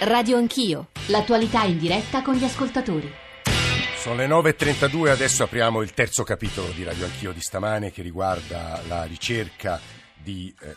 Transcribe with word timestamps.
Radio 0.00 0.36
Anch'io, 0.36 0.88
l'attualità 1.06 1.62
in 1.64 1.78
diretta 1.78 2.20
con 2.20 2.34
gli 2.34 2.44
ascoltatori. 2.44 3.10
Sono 3.96 4.16
le 4.16 4.26
9.32, 4.26 5.08
adesso 5.08 5.44
apriamo 5.44 5.80
il 5.80 5.94
terzo 5.94 6.22
capitolo 6.22 6.68
di 6.68 6.84
Radio 6.84 7.06
Anch'io 7.06 7.32
di 7.32 7.40
stamane 7.40 7.90
che 7.90 8.02
riguarda 8.02 8.82
la 8.88 9.04
ricerca 9.04 9.80
di... 10.14 10.54
Eh, 10.60 10.74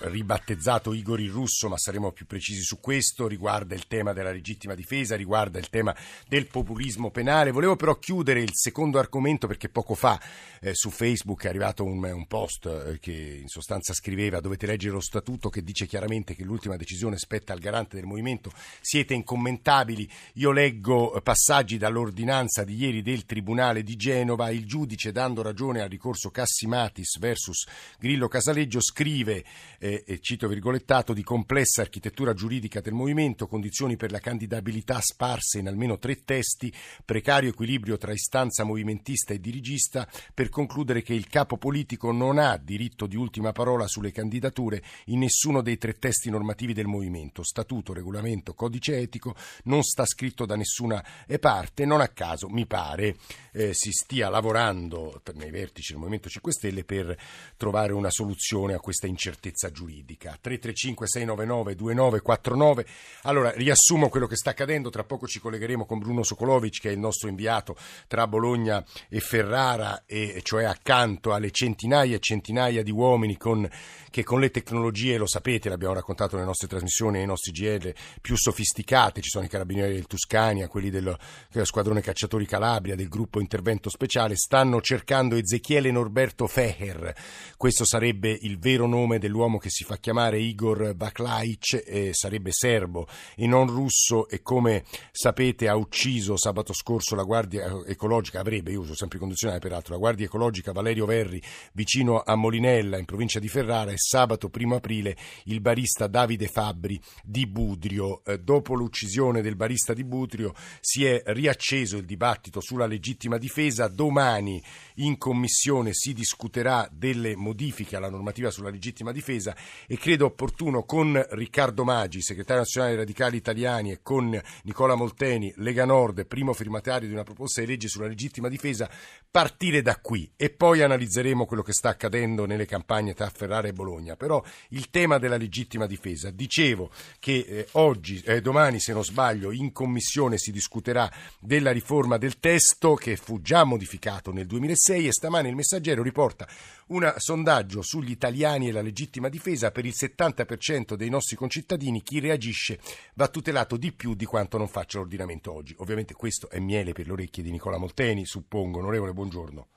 ribattezzato 0.00 0.92
Igor 0.92 1.20
il 1.20 1.30
Russo, 1.30 1.68
ma 1.68 1.76
saremo 1.76 2.12
più 2.12 2.26
precisi 2.26 2.62
su 2.62 2.80
questo, 2.80 3.26
riguarda 3.26 3.74
il 3.74 3.86
tema 3.86 4.12
della 4.12 4.30
legittima 4.30 4.74
difesa, 4.74 5.16
riguarda 5.16 5.58
il 5.58 5.68
tema 5.68 5.94
del 6.28 6.46
populismo 6.46 7.10
penale. 7.10 7.50
Volevo 7.50 7.76
però 7.76 7.98
chiudere 7.98 8.40
il 8.40 8.50
secondo 8.52 8.98
argomento 8.98 9.46
perché 9.46 9.68
poco 9.68 9.94
fa 9.94 10.20
eh, 10.60 10.74
su 10.74 10.90
Facebook 10.90 11.44
è 11.44 11.48
arrivato 11.48 11.84
un, 11.84 12.02
un 12.02 12.26
post 12.26 12.66
eh, 12.66 12.98
che 13.00 13.38
in 13.40 13.48
sostanza 13.48 13.92
scriveva 13.92 14.40
dovete 14.40 14.66
leggere 14.66 14.94
lo 14.94 15.00
statuto 15.00 15.48
che 15.48 15.62
dice 15.62 15.86
chiaramente 15.86 16.34
che 16.34 16.44
l'ultima 16.44 16.76
decisione 16.76 17.16
spetta 17.16 17.52
al 17.52 17.58
garante 17.58 17.96
del 17.96 18.04
movimento, 18.04 18.52
siete 18.80 19.14
incommentabili. 19.14 20.08
Io 20.34 20.52
leggo 20.52 21.14
eh, 21.14 21.22
passaggi 21.22 21.78
dall'ordinanza 21.78 22.64
di 22.64 22.76
ieri 22.76 23.02
del 23.02 23.24
Tribunale 23.24 23.82
di 23.82 23.96
Genova, 23.96 24.50
il 24.50 24.66
giudice 24.66 25.12
dando 25.12 25.42
ragione 25.42 25.80
al 25.80 25.88
ricorso 25.88 26.30
Cassimatis 26.30 27.18
versus 27.18 27.66
Grillo 27.98 28.28
Casaleggio 28.28 28.80
scrive 28.80 29.44
eh, 29.82 30.04
e 30.06 30.20
cito 30.20 30.46
virgolettato, 30.46 31.12
di 31.12 31.24
complessa 31.24 31.82
architettura 31.82 32.34
giuridica 32.34 32.80
del 32.80 32.92
movimento, 32.92 33.48
condizioni 33.48 33.96
per 33.96 34.12
la 34.12 34.20
candidabilità 34.20 35.00
sparse 35.00 35.58
in 35.58 35.66
almeno 35.66 35.98
tre 35.98 36.22
testi, 36.22 36.72
precario 37.04 37.50
equilibrio 37.50 37.98
tra 37.98 38.12
istanza 38.12 38.62
movimentista 38.62 39.34
e 39.34 39.40
dirigista, 39.40 40.08
per 40.32 40.50
concludere 40.50 41.02
che 41.02 41.14
il 41.14 41.26
capo 41.26 41.56
politico 41.56 42.12
non 42.12 42.38
ha 42.38 42.56
diritto 42.56 43.06
di 43.06 43.16
ultima 43.16 43.50
parola 43.50 43.88
sulle 43.88 44.12
candidature 44.12 44.80
in 45.06 45.18
nessuno 45.18 45.62
dei 45.62 45.78
tre 45.78 45.94
testi 45.94 46.30
normativi 46.30 46.74
del 46.74 46.86
movimento, 46.86 47.42
statuto, 47.42 47.92
regolamento, 47.92 48.54
codice 48.54 48.98
etico, 48.98 49.34
non 49.64 49.82
sta 49.82 50.06
scritto 50.06 50.46
da 50.46 50.54
nessuna 50.54 51.04
parte, 51.40 51.84
non 51.84 52.00
a 52.00 52.08
caso 52.08 52.48
mi 52.48 52.66
pare 52.66 53.16
eh, 53.50 53.74
si 53.74 53.90
stia 53.90 54.28
lavorando 54.28 55.20
nei 55.34 55.50
vertici 55.50 55.90
del 55.90 55.98
Movimento 55.98 56.28
5 56.28 56.52
Stelle 56.52 56.84
per 56.84 57.16
trovare 57.56 57.92
una 57.92 58.10
soluzione 58.10 58.74
a 58.74 58.80
questa 58.80 59.08
incertezza 59.08 59.70
giuridica. 59.72 60.38
335 60.40 61.08
699 61.08 61.74
2949. 61.74 62.86
Allora, 63.22 63.50
riassumo 63.50 64.08
quello 64.08 64.26
che 64.26 64.36
sta 64.36 64.50
accadendo. 64.50 64.90
Tra 64.90 65.02
poco 65.04 65.26
ci 65.26 65.40
collegheremo 65.40 65.84
con 65.84 65.98
Bruno 65.98 66.22
Sokolovic, 66.22 66.80
che 66.80 66.90
è 66.90 66.92
il 66.92 67.00
nostro 67.00 67.28
inviato 67.28 67.76
tra 68.06 68.28
Bologna 68.28 68.84
e 69.08 69.18
Ferrara, 69.18 70.04
e 70.06 70.40
cioè 70.44 70.64
accanto 70.64 71.32
alle 71.32 71.50
centinaia 71.50 72.16
e 72.16 72.20
centinaia 72.20 72.82
di 72.82 72.90
uomini 72.90 73.36
con, 73.36 73.68
che 74.10 74.22
con 74.22 74.38
le 74.38 74.50
tecnologie, 74.50 75.16
lo 75.16 75.26
sapete, 75.26 75.68
l'abbiamo 75.68 75.94
raccontato 75.94 76.34
nelle 76.34 76.46
nostre 76.46 76.68
trasmissioni, 76.68 77.18
nei 77.18 77.26
nostri 77.26 77.52
GL, 77.52 77.92
più 78.20 78.36
sofisticate. 78.36 79.20
Ci 79.20 79.30
sono 79.30 79.44
i 79.44 79.48
carabinieri 79.48 79.94
del 79.94 80.06
Tuscania, 80.06 80.68
quelli 80.68 80.90
dello, 80.90 81.18
dello 81.50 81.64
squadrone 81.64 82.00
cacciatori 82.00 82.46
Calabria, 82.46 82.94
del 82.94 83.08
gruppo 83.08 83.40
intervento 83.40 83.88
speciale, 83.88 84.36
stanno 84.36 84.80
cercando 84.80 85.36
Ezechiele 85.36 85.90
Norberto 85.90 86.46
Feher. 86.46 87.14
Questo 87.56 87.84
sarebbe 87.84 88.36
il 88.42 88.58
vero 88.58 88.86
nome 88.86 89.18
dell'uomo 89.18 89.51
che 89.58 89.70
si 89.70 89.84
fa 89.84 89.96
chiamare 89.96 90.38
Igor 90.38 90.94
Baklaic, 90.94 91.82
eh, 91.86 92.10
sarebbe 92.12 92.52
serbo 92.52 93.06
e 93.36 93.46
non 93.46 93.66
russo 93.66 94.28
e 94.28 94.42
come 94.42 94.84
sapete 95.10 95.68
ha 95.68 95.76
ucciso 95.76 96.36
sabato 96.36 96.72
scorso 96.72 97.14
la 97.14 97.22
Guardia 97.24 97.82
Ecologica, 97.86 98.40
avrebbe, 98.40 98.72
io 98.72 98.80
uso 98.80 98.94
sempre 98.94 99.18
condizionale 99.18 99.60
peraltro, 99.60 99.94
la 99.94 99.98
Guardia 99.98 100.26
Ecologica 100.26 100.72
Valerio 100.72 101.06
Verri 101.06 101.42
vicino 101.72 102.22
a 102.24 102.34
Molinella 102.34 102.98
in 102.98 103.04
provincia 103.04 103.38
di 103.38 103.48
Ferrara 103.48 103.90
e 103.90 103.98
sabato 103.98 104.50
1 104.52 104.74
aprile 104.74 105.16
il 105.44 105.60
barista 105.60 106.06
Davide 106.06 106.46
Fabbri 106.46 107.00
di 107.22 107.46
Budrio. 107.46 108.24
Eh, 108.24 108.38
dopo 108.38 108.74
l'uccisione 108.74 109.42
del 109.42 109.56
barista 109.56 109.92
di 109.94 110.04
Budrio 110.04 110.54
si 110.80 111.04
è 111.04 111.22
riacceso 111.26 111.96
il 111.96 112.04
dibattito 112.04 112.60
sulla 112.60 112.86
legittima 112.86 113.38
difesa, 113.38 113.88
domani 113.88 114.62
in 114.96 115.16
commissione 115.16 115.92
si 115.92 116.12
discuterà 116.12 116.88
delle 116.92 117.36
modifiche 117.36 117.96
alla 117.96 118.10
normativa 118.10 118.50
sulla 118.50 118.70
legittima 118.70 119.12
difesa 119.12 119.56
e 119.86 119.96
credo 119.96 120.26
opportuno 120.26 120.84
con 120.84 121.24
Riccardo 121.30 121.84
Maggi, 121.84 122.20
segretario 122.20 122.62
nazionale 122.62 122.94
dei 122.94 123.04
radicali 123.04 123.36
italiani, 123.36 123.92
e 123.92 124.00
con 124.02 124.38
Nicola 124.64 124.94
Molteni, 124.94 125.52
Lega 125.56 125.84
Nord, 125.84 126.26
primo 126.26 126.52
firmatario 126.52 127.08
di 127.08 127.14
una 127.14 127.22
proposta 127.22 127.60
di 127.60 127.66
legge 127.66 127.88
sulla 127.88 128.06
legittima 128.06 128.48
difesa, 128.48 128.90
partire 129.30 129.80
da 129.80 129.96
qui 129.96 130.30
e 130.36 130.50
poi 130.50 130.82
analizzeremo 130.82 131.46
quello 131.46 131.62
che 131.62 131.72
sta 131.72 131.88
accadendo 131.88 132.44
nelle 132.44 132.66
campagne 132.66 133.14
tra 133.14 133.30
Ferrara 133.30 133.68
e 133.68 133.72
Bologna. 133.72 134.16
Però 134.16 134.42
il 134.70 134.90
tema 134.90 135.18
della 135.18 135.36
legittima 135.36 135.86
difesa, 135.86 136.30
dicevo 136.30 136.90
che 137.18 137.44
eh, 137.46 137.68
oggi, 137.72 138.20
eh, 138.24 138.40
domani 138.40 138.78
se 138.80 138.92
non 138.92 139.04
sbaglio, 139.04 139.52
in 139.52 139.72
commissione 139.72 140.38
si 140.38 140.52
discuterà 140.52 141.10
della 141.40 141.70
riforma 141.70 142.18
del 142.18 142.38
testo 142.38 142.94
che 142.94 143.16
fu 143.16 143.40
già 143.40 143.64
modificato 143.64 144.32
nel 144.32 144.46
2006 144.46 144.81
e 144.90 145.12
stamane 145.12 145.48
il 145.48 145.54
messaggero 145.54 146.02
riporta 146.02 146.44
un 146.88 147.12
sondaggio 147.16 147.82
sugli 147.82 148.10
italiani 148.10 148.68
e 148.68 148.72
la 148.72 148.82
legittima 148.82 149.28
difesa 149.28 149.70
per 149.70 149.84
il 149.84 149.92
70% 149.94 150.94
dei 150.94 151.08
nostri 151.08 151.36
concittadini 151.36 152.02
chi 152.02 152.18
reagisce 152.18 152.78
va 153.14 153.28
tutelato 153.28 153.76
di 153.76 153.92
più 153.92 154.14
di 154.14 154.24
quanto 154.24 154.58
non 154.58 154.66
faccia 154.66 154.98
l'ordinamento 154.98 155.54
oggi. 155.54 155.76
Ovviamente 155.78 156.14
questo 156.14 156.50
è 156.50 156.58
miele 156.58 156.92
per 156.92 157.06
le 157.06 157.12
orecchie 157.12 157.44
di 157.44 157.52
Nicola 157.52 157.78
Molteni, 157.78 158.26
suppongo. 158.26 158.80
Onorevole, 158.80 159.12
buongiorno. 159.12 159.68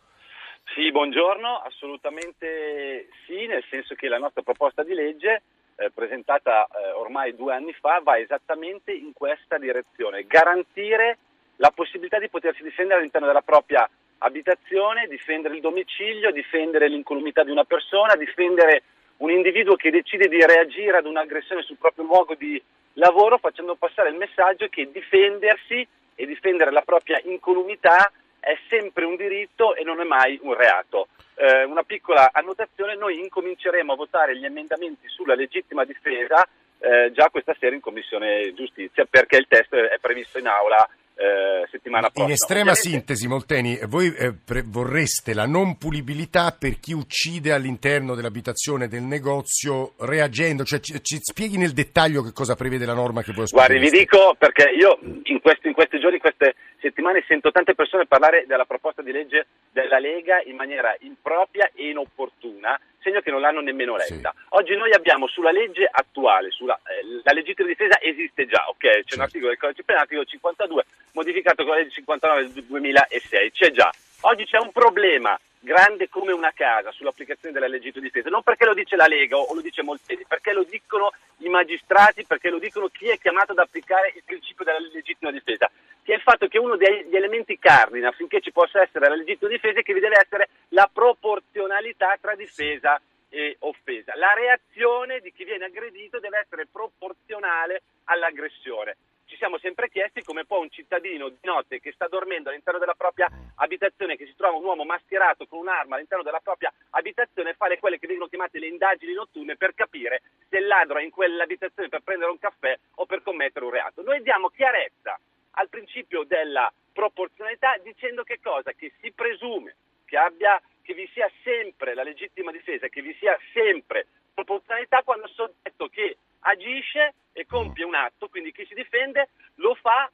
Sì, 0.74 0.92
buongiorno, 0.92 1.58
assolutamente 1.58 3.10
sì, 3.28 3.46
nel 3.46 3.64
senso 3.70 3.94
che 3.94 4.08
la 4.08 4.18
nostra 4.18 4.42
proposta 4.42 4.84
di 4.84 4.94
legge 4.94 5.44
eh, 5.76 5.92
presentata 5.92 6.66
eh, 6.66 6.92
ormai 6.92 7.36
due 7.36 7.54
anni 7.54 7.74
fa 7.74 8.02
va 8.04 8.18
esattamente 8.18 8.92
in 8.92 9.14
questa 9.14 9.58
direzione, 9.58 10.26
garantire 10.26 11.18
la 11.58 11.72
possibilità 11.72 12.20
di 12.20 12.30
potersi 12.30 12.64
difendere 12.64 13.00
all'interno 13.00 13.28
della 13.28 13.42
propria 13.42 13.88
abitazione, 14.20 15.08
difendere 15.08 15.56
il 15.56 15.62
domicilio, 15.62 16.32
difendere 16.32 16.88
l'incolumità 16.88 17.44
di 17.44 17.52
una 17.52 17.64
persona, 17.64 18.16
difendere 18.16 18.84
un 19.18 19.32
individuo 19.32 19.76
che 19.76 19.92
decide 19.92 20.28
di 20.28 20.44
reagire 20.46 20.98
ad 20.98 21.06
un'aggressione 21.06 21.62
sul 21.62 21.78
proprio 21.78 22.06
luogo 22.06 22.36
di 22.36 22.62
lavoro 22.94 23.38
facendo 23.38 23.76
passare 23.76 24.10
il 24.10 24.16
messaggio 24.16 24.68
che 24.70 24.90
difendersi 24.92 25.88
e 26.16 26.26
difendere 26.26 26.72
la 26.72 26.82
propria 26.82 27.20
incolumità 27.24 28.12
è 28.40 28.58
sempre 28.70 29.06
un 29.06 29.16
diritto 29.16 29.76
e 29.76 29.84
non 29.84 30.00
è 30.00 30.04
mai 30.04 30.40
un 30.42 30.54
reato. 30.54 31.08
Eh, 31.36 31.64
una 31.64 31.84
piccola 31.84 32.30
annotazione, 32.32 32.96
noi 32.96 33.20
incominceremo 33.20 33.94
a 33.94 33.96
votare 33.96 34.38
gli 34.38 34.46
emendamenti 34.46 35.08
sulla 35.08 35.36
legittima 35.36 35.84
difesa 35.84 36.48
eh, 36.80 37.12
già 37.12 37.30
questa 37.30 37.56
sera 37.60 37.74
in 37.74 37.82
Commissione 37.82 38.54
Giustizia 38.54 39.06
perché 39.10 39.38
il 39.38 39.48
testo 39.48 39.76
è 39.76 39.98
previsto 40.00 40.38
in 40.38 40.48
aula 40.48 40.88
eh, 41.16 41.68
settimana 41.72 42.10
prossima. 42.10 42.26
In 42.26 42.32
estrema 42.32 42.72
Ovviamente... 42.72 42.90
sintesi, 42.90 43.28
Molteni, 43.28 43.80
voi 43.88 44.14
eh, 44.14 44.34
pre- 44.34 44.64
vorreste 44.66 45.34
la 45.34 45.46
non 45.46 45.78
pulibilità 45.78 46.56
per 46.58 46.80
chi 46.80 46.94
uccide 46.94 47.54
all'interno 47.54 48.16
dell'abitazione 48.16 48.88
del 48.88 49.04
negozio 49.04 49.94
reagendo, 50.00 50.64
cioè 50.64 50.80
ci, 50.80 51.02
ci 51.02 51.18
spieghi 51.22 51.58
nel 51.58 51.72
dettaglio 51.72 52.22
che 52.22 52.34
cosa 52.34 52.56
prevede 52.56 52.86
la 52.86 52.94
norma 52.94 53.22
che 53.22 53.32
voi 53.32 53.46
Guardi, 53.50 53.80
vi 53.80 53.90
dico 53.90 54.36
perché 54.38 54.70
io 54.78 55.00
in 55.24 55.40
questi, 55.40 55.68
in 55.68 55.74
questi 55.74 56.00
giorni, 56.00 56.18
queste 56.20 56.56
settimane 56.86 57.24
sento 57.28 57.52
tante 57.52 57.74
persone 57.74 58.06
parlare 58.06 58.46
della 58.46 58.66
proposta 58.66 59.02
di 59.02 59.12
legge 59.12 59.48
della 59.72 59.98
Lega 59.98 60.40
in 60.44 60.56
maniera 60.56 60.96
impropria 61.00 61.72
e 61.74 61.90
inopportuna 61.90 62.80
segno 63.02 63.22
che 63.22 63.32
non 63.32 63.42
l'hanno 63.42 63.62
nemmeno 63.62 63.96
letta. 63.96 64.34
Sì. 64.36 64.46
Oggi 64.50 64.76
noi 64.76 64.92
abbiamo 64.92 65.28
sulla 65.28 65.52
legge 65.52 65.88
attuale, 65.90 66.50
sulla, 66.50 66.80
eh, 66.86 67.22
la 67.24 67.34
legittima 67.34 67.68
difesa 67.68 68.00
esiste 68.02 68.48
già, 68.48 68.66
ok? 68.68 68.78
C'è 68.78 68.94
certo. 68.94 69.16
un 69.16 69.22
articolo 69.22 69.50
del 69.50 69.60
codice 69.60 69.84
penale, 69.84 70.04
articolo 70.04 70.28
52, 70.28 70.86
modificato 71.14 71.64
con 71.64 71.74
la 71.74 71.80
legge 71.80 71.92
59 71.92 72.52
del 72.52 72.64
2006, 72.64 73.52
c'è 73.52 73.72
già. 73.72 73.92
Oggi 74.22 74.46
c'è 74.46 74.58
un 74.58 74.72
problema 74.72 75.40
grande 75.66 76.08
come 76.08 76.32
una 76.32 76.54
casa 76.54 76.92
sull'applicazione 76.92 77.54
della 77.54 77.68
legittima 77.68 78.06
difesa, 78.06 78.30
non 78.30 78.44
perché 78.44 78.66
lo 78.66 78.76
dice 78.76 78.96
la 78.96 79.08
Lega 79.08 79.36
o 79.36 79.54
lo 79.54 79.62
dice 79.62 79.82
Molteni, 79.82 80.24
perché 80.26 80.54
lo 80.54 80.64
dicono 80.64 81.12
i 81.40 81.50
magistrati, 81.50 82.24
perché 82.24 82.50
lo 82.50 82.60
dicono 82.60 82.88
chi 82.88 83.10
è 83.10 83.18
chiamato 83.18 83.52
ad 83.52 83.58
applicare 83.58 84.14
il 84.16 84.22
principio 84.24 84.64
della 84.64 84.80
legittima 84.80 85.32
difesa, 85.32 85.70
che 86.04 86.14
è 86.14 86.16
il 86.16 86.22
fatto 86.22 86.48
che 86.48 86.60
uno 86.60 86.78
degli 86.78 87.16
elementi 87.16 87.58
cardine 87.58 88.08
affinché 88.08 88.40
ci 88.40 88.52
possa 88.52 88.82
essere 88.82 89.10
la 89.10 89.16
legittima 89.16 89.50
difesa 89.50 89.80
è 89.80 89.84
che 89.84 89.94
vi 89.94 90.00
deve 90.00 90.22
essere 90.24 90.50
la 90.70 90.90
proporzionalità 90.92 92.16
tra 92.22 92.36
difesa 92.36 93.02
e 93.30 93.58
offesa. 93.60 94.14
La 94.16 94.34
reazione 94.34 95.20
di 95.20 95.34
chi 95.34 95.44
viene 95.44 95.66
aggredito 95.66 96.20
deve 96.20 96.40
essere 96.40 96.68
proporzionale 96.72 97.82
all'aggressione 98.06 98.96
ci 99.26 99.36
siamo 99.38 99.58
sempre 99.58 99.90
chiesti 99.90 100.05
come 100.46 100.48
può 100.48 100.60
un 100.60 100.70
cittadino 100.70 101.30
di 101.30 101.38
notte 101.42 101.80
che 101.80 101.92
sta 101.92 102.08
dormendo 102.08 102.50
all'interno 102.50 102.80
della 102.80 102.94
propria 102.94 103.28
abitazione, 103.56 104.16
che 104.16 104.26
si 104.26 104.36
trova 104.36 104.58
un 104.58 104.64
uomo 104.64 104.84
mascherato 104.84 105.46
con 105.48 105.60
un'arma 105.60 105.96
all'interno 105.96 106.24
della 106.24 106.40
propria 106.40 106.72
abitazione, 106.92 107.56
fare 107.56 107.80
quelle 107.80 108.00
che 108.00 108.08
vengono 108.08 108.30
chiamate 108.30 108.60
le 108.60 108.68
indagini 108.68 109.14
notturne 109.14 109.58
per 109.58 109.74
capire 109.74 110.22
se 110.50 110.58
il 110.58 110.68
ladro 110.68 111.00
è 111.00 111.04
in 111.04 111.10
quell'abitazione 111.10 111.90
per 111.90 112.02
prendere 112.02 112.32
un 112.32 112.40
caffè 112.40 112.78
o 112.96 113.06
per 113.06 113.24
commettere 113.24 113.66
un 113.66 113.72
reato. 113.72 114.02
Noi 114.04 114.22
diamo 114.22 114.50
chiarezza 114.50 115.20
al 115.58 115.70
principio 115.70 116.24
della 116.24 116.72
proporzionalità 116.94 117.78
dicendo 117.84 118.24
che 118.24 118.40
cosa? 118.42 118.72
Che 118.74 118.94
si 119.02 119.12
presume 119.12 119.76
che, 120.06 120.18
abbia, 120.18 120.62
che 120.82 120.94
vi 120.94 121.10
sia 121.14 121.30
sempre 121.44 121.94
la 121.94 122.04
legittima 122.04 122.52
difesa, 122.52 122.88
che 122.88 123.02
vi 123.02 123.16
sia 123.20 123.38
sempre 123.54 124.08
proporzionalità 124.34 125.02
quando 125.04 125.26
il 125.26 125.34
soggetto 125.34 125.88
che 125.88 126.18
agisce 126.42 127.14
e 127.32 127.46
compie 127.46 127.84
un 127.84 127.96
atto, 127.96 128.28
quindi 128.28 128.52
chi 128.52 128.66
si 128.66 128.76
difende 128.76 129.30
lo 129.56 129.76
fa 129.76 130.10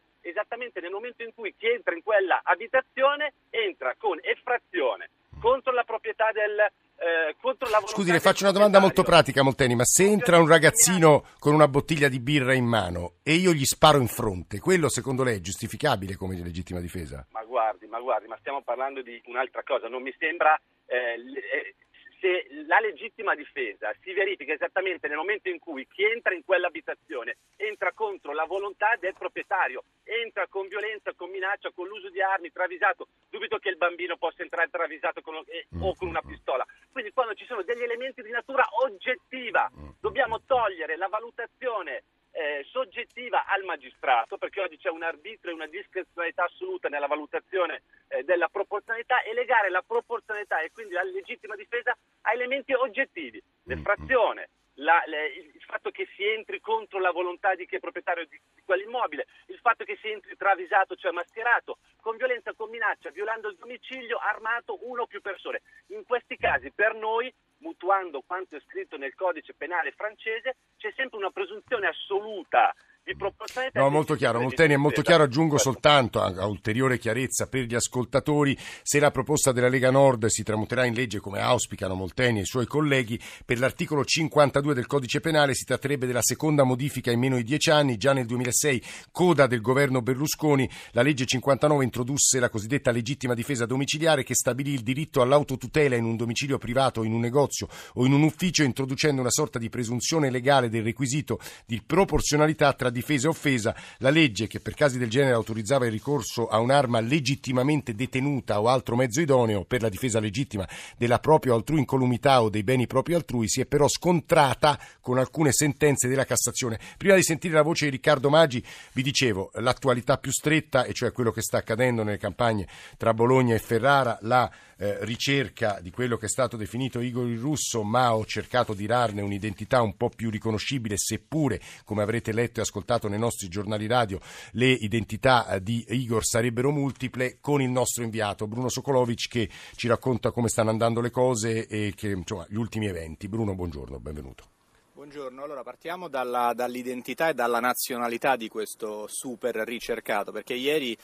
esattamente 0.52 0.82
nel 0.82 0.92
momento 0.92 1.24
in 1.24 1.32
cui 1.34 1.56
chi 1.58 1.68
entra 1.68 1.96
in 1.96 2.04
quella 2.04 2.42
abitazione 2.44 3.34
entra 3.50 3.96
con 3.98 4.20
effrazione 4.22 5.10
contro 5.40 5.72
la 5.72 5.84
proprietà 5.84 6.32
del, 6.34 6.60
eh, 6.60 7.36
contro 7.42 7.70
la 7.70 7.82
Scusi, 7.86 8.12
le 8.12 8.20
faccio 8.20 8.44
una 8.44 8.52
domanda 8.52 8.80
molto 8.80 9.02
pratica, 9.02 9.42
Molteni, 9.42 9.76
ma 9.76 9.86
se 9.86 10.04
entra 10.04 10.38
un 10.38 10.48
ragazzino 10.48 11.26
con 11.40 11.54
una 11.54 11.68
bottiglia 11.68 12.10
di 12.10 12.20
birra 12.20 12.54
in 12.54 12.66
mano 12.66 13.14
e 13.24 13.34
io 13.34 13.54
gli 13.54 13.66
sparo 13.66 13.98
in 13.98 14.08
fronte, 14.08 14.60
quello 14.60 14.90
secondo 14.90 15.24
lei 15.24 15.38
è 15.38 15.42
giustificabile 15.42 16.16
come 16.16 16.36
legittima 16.36 16.80
difesa? 16.80 17.26
Ma 17.32 17.44
guardi, 17.44 17.88
ma 17.88 18.00
guardi, 18.00 18.28
ma 18.28 18.38
stiamo 18.38 18.62
parlando 18.62 19.02
di 19.02 19.20
un'altra 19.26 19.64
cosa, 19.64 19.88
non 19.88 20.02
mi 20.02 20.14
sembra... 20.20 20.60
Eh, 20.86 21.16
eh 21.16 21.76
se 22.22 22.46
la 22.68 22.80
legittima 22.80 23.34
difesa 23.34 23.92
si 24.02 24.14
verifica 24.14 24.54
esattamente 24.54 25.08
nel 25.08 25.18
momento 25.18 25.50
in 25.50 25.58
cui 25.58 25.88
chi 25.88 26.04
entra 26.04 26.36
in 26.36 26.46
quell'abitazione 26.46 27.38
entra 27.56 27.92
contro 27.94 28.32
la 28.32 28.46
volontà 28.46 28.96
del 29.00 29.16
proprietario, 29.18 29.84
entra 30.04 30.48
con 30.48 30.68
violenza, 30.68 31.14
con 31.14 31.32
minaccia, 31.32 31.72
con 31.72 31.88
l'uso 31.88 32.10
di 32.10 32.22
armi, 32.22 32.52
travisato, 32.52 33.08
dubito 33.28 33.58
che 33.58 33.70
il 33.70 33.78
bambino 33.78 34.18
possa 34.18 34.44
entrare 34.44 34.70
travisato 34.70 35.22
con, 35.22 35.36
eh, 35.48 35.66
o 35.82 35.96
con 35.96 36.08
una 36.08 36.22
pistola. 36.22 36.66
Quindi 36.92 37.12
quando 37.12 37.34
ci 37.34 37.46
sono 37.46 37.64
degli 37.64 37.82
elementi 37.82 38.22
di 38.22 38.30
natura 38.30 38.68
oggettiva, 38.84 39.70
dobbiamo 40.00 40.42
togliere 40.46 40.98
la 40.98 41.08
valutazione 41.08 42.04
eh, 42.32 42.66
soggettiva 42.70 43.46
al 43.46 43.64
magistrato, 43.64 44.38
perché 44.38 44.62
oggi 44.62 44.78
c'è 44.78 44.90
un 44.90 45.04
arbitrio 45.04 45.52
e 45.52 45.56
una 45.56 45.68
discrezionalità 45.68 46.46
assoluta 46.46 46.88
nella 46.90 47.08
valutazione 47.08 47.84
eh, 48.08 48.24
della 48.24 48.48
proporzionalità 48.48 49.22
e 49.22 49.34
legare 49.34 49.70
la 49.70 49.84
proporzionalità 49.86 50.60
e 50.62 50.72
quindi 50.72 50.94
la 50.94 51.04
legittima 51.04 51.56
difesa 51.56 51.96
a 52.22 52.34
elementi 52.34 52.74
oggettivi, 52.74 53.42
l'effrazione, 53.64 54.50
la, 54.76 55.04
le, 55.06 55.28
il 55.28 55.64
fatto 55.66 55.92
che 55.92 56.08
si 56.16 56.26
entri 56.26 56.60
contro 56.60 57.00
la 57.00 57.12
volontà 57.12 57.54
di 57.56 57.66
chi 57.66 57.76
è 57.76 57.80
proprietario 57.80 58.26
di, 58.26 58.40
di 58.54 58.62
quell'immobile, 58.64 59.28
il 59.48 59.60
fatto 59.60 59.84
che 59.84 59.98
si 60.02 60.10
entri 60.10 60.36
travisato, 60.38 60.96
cioè 60.96 61.12
mascherato, 61.12 61.80
con 62.00 62.16
violenza, 62.16 62.54
con 62.54 62.70
minaccia, 62.70 63.10
violando 63.10 63.50
il 63.50 63.58
domicilio, 63.58 64.18
armato 64.18 64.80
uno 64.88 65.04
o 65.04 65.08
più 65.08 65.22
persone. 65.22 65.62
In 65.88 66.06
questi 66.06 66.38
casi 66.38 66.72
per 66.72 66.96
noi 66.96 67.32
mutuando 67.62 68.22
quanto 68.22 68.56
è 68.56 68.62
scritto 68.62 68.98
nel 68.98 69.16
codice 69.16 69.54
penale 69.54 69.92
francese, 69.92 70.58
c'è 70.78 70.92
sempre 70.96 71.18
una 71.18 71.32
presunzione 71.32 71.88
assoluta 71.88 72.74
di 73.04 73.16
proporzionalità. 73.16 73.80
No, 73.80 73.90
molto 73.90 74.16
chiaro, 74.16 74.40
Molteni 74.40 74.74
è 74.74 74.78
molto 74.78 75.02
chiaro, 75.02 75.24
aggiungo 75.24 75.58
soltanto 75.58 76.22
a, 76.22 76.28
a, 76.28 76.46
ulteriore 76.46 77.00
chiarezza 77.00 77.48
per 77.48 77.64
gli 77.64 77.74
ascoltatori, 77.74 78.58
se 78.84 79.00
la 79.00 79.10
proposta 79.10 79.52
della 79.52 79.70
Lega 79.70 79.90
Nord 79.90 80.28
si 80.28 80.44
tramuterà 80.44 80.86
in 80.86 80.94
legge 80.94 81.20
come 81.20 81.40
auspicano 81.40 81.96
Molteni 81.96 82.40
e 82.40 82.42
i 82.44 82.46
suoi 82.46 82.68
colleghi, 82.68 83.20
per 83.44 83.58
l'articolo 83.58 84.06
52 84.06 84.74
del 84.76 84.86
codice 84.86 85.20
penale 85.20 85.56
si 85.56 85.66
tratterebbe 85.66 86.06
della 86.06 86.22
seconda 86.22 86.64
modifica 86.64 87.12
in 87.12 87.20
meno 87.20 87.38
di 87.38 87.44
dieci 87.44 87.72
anni, 87.72 87.98
già 87.98 88.14
nel 88.14 88.28
2006, 88.28 88.84
coda 89.12 89.48
del 89.48 89.62
governo 89.62 90.02
Berlusconi, 90.02 90.70
la 90.92 91.02
legge 91.02 91.26
59 91.26 91.84
introdusse 91.84 92.40
la 92.40 92.50
cosiddetta 92.50 92.92
legittima 92.92 93.34
difesa 93.34 93.66
domiciliare 93.66 94.24
che 94.24 94.36
stabilì 94.36 94.74
il 94.74 94.82
diritto 94.82 95.22
all'autotutela 95.22 95.96
in 95.96 96.04
un 96.04 96.18
domicilio 96.18 96.60
privato, 96.60 97.04
in 97.04 97.14
un 97.14 97.20
negozio 97.20 97.68
o 97.96 98.06
in 98.06 98.14
un 98.14 98.22
ufficio, 98.22 98.62
introducendo 98.62 99.22
una 99.22 99.32
sorta 99.32 99.58
di 99.58 99.70
presunzione 99.70 100.30
legale 100.30 100.70
del 100.70 100.84
requisito 100.84 101.40
di 101.66 101.82
proporzionalità 101.84 102.74
tra 102.74 102.91
difesa 102.92 103.26
e 103.26 103.30
offesa, 103.30 103.76
la 103.98 104.12
legge 104.12 104.46
che 104.46 104.60
per 104.60 104.76
casi 104.76 105.00
del 105.00 105.10
genere 105.10 105.34
autorizzava 105.34 105.86
il 105.86 105.92
ricorso 105.92 106.48
a 106.48 106.60
un'arma 106.60 107.00
legittimamente 107.00 107.96
detenuta 107.96 108.62
o 108.62 108.68
altro 108.68 108.96
mezzo 108.96 109.22
idoneo 109.22 109.66
per 109.66 109.82
la 109.82 109.90
difesa 109.90 110.20
legittima 110.20 110.68
della 110.98 111.20
propria 111.20 111.54
altrui 111.54 111.80
incolumità 111.80 112.42
o 112.42 112.50
dei 112.50 112.64
beni 112.64 112.88
propri 112.88 113.14
altrui 113.14 113.48
si 113.48 113.62
è 113.62 113.66
però 113.66 113.88
scontrata 113.88 114.80
con 115.00 115.18
alcune 115.18 115.52
sentenze 115.52 116.08
della 116.08 116.26
Cassazione. 116.26 116.80
Prima 116.98 117.16
di 117.16 117.24
sentire 117.24 117.54
la 117.54 117.62
voce 117.62 117.86
di 117.86 117.92
Riccardo 117.92 118.30
Maggi, 118.30 118.64
vi 118.94 119.02
dicevo 119.02 119.52
l'attualità 119.56 120.18
più 120.18 120.32
stretta, 120.32 120.84
e 120.84 120.94
cioè 120.94 121.12
quello 121.12 121.32
che 121.32 121.42
sta 121.42 121.58
accadendo 121.58 122.04
nelle 122.04 122.18
campagne 122.18 122.68
tra 122.98 123.14
Bologna 123.14 123.56
e 123.56 123.60
Ferrara, 123.60 124.18
la 124.22 124.52
eh, 124.78 124.98
ricerca 125.06 125.80
di 125.80 125.92
quello 125.92 126.18
che 126.18 126.26
è 126.26 126.30
stato 126.30 126.58
definito 126.58 127.00
Igor 127.00 127.28
il 127.28 127.40
Russo, 127.40 127.84
ma 127.84 128.16
ho 128.16 128.26
cercato 128.26 128.74
di 128.74 128.88
darne 128.88 129.22
un'identità 129.22 129.82
un 129.82 129.96
po' 129.96 130.10
più 130.10 130.32
riconoscibile, 130.32 130.98
seppure, 130.98 131.62
come 131.86 132.02
avrete 132.02 132.34
letto 132.34 132.60
e 132.60 132.64
ascoltato 132.64 132.81
nei 133.08 133.20
nostri 133.20 133.48
giornali 133.48 133.88
radio, 133.88 134.20
le 134.52 134.72
identità 134.72 135.48
eh, 135.48 135.62
di 135.62 135.86
Igor 135.90 136.26
sarebbero 136.26 136.72
multiple, 136.72 137.38
con 137.40 137.62
il 137.62 137.70
nostro 137.70 138.04
inviato 138.04 138.48
Bruno 138.48 138.70
Sokolovic 138.70 139.28
che 139.28 139.50
ci 139.76 139.88
racconta 139.88 140.32
come 140.32 140.50
stanno 140.50 140.70
andando 140.70 141.02
le 141.02 141.12
cose 141.12 141.68
e 141.68 141.94
che, 141.96 142.10
insomma, 142.10 142.46
gli 142.50 142.58
ultimi 142.58 142.88
eventi. 142.88 143.28
Bruno, 143.28 143.56
buongiorno, 143.56 144.00
benvenuto. 144.00 144.61
Buongiorno, 145.02 145.44
allora 145.44 145.64
partiamo 145.64 146.10
dalla, 146.10 146.54
dall'identità 146.54 147.30
e 147.30 147.34
dalla 147.34 147.60
nazionalità 147.60 148.36
di 148.36 148.48
questo 148.48 149.08
super 149.08 149.56
ricercato, 149.56 150.32
perché 150.32 150.54
ieri 150.54 150.96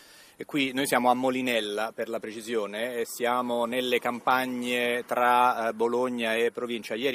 qui 0.46 0.72
noi 0.72 0.86
siamo 0.86 1.10
a 1.10 1.16
Molinella 1.16 1.92
per 1.96 2.08
la 2.08 2.20
precisione 2.20 2.98
e 2.98 3.06
siamo 3.08 3.66
nelle 3.66 3.98
campagne 3.98 5.04
tra 5.08 5.70
eh, 5.70 5.74
Bologna 5.74 6.36
e, 6.36 6.52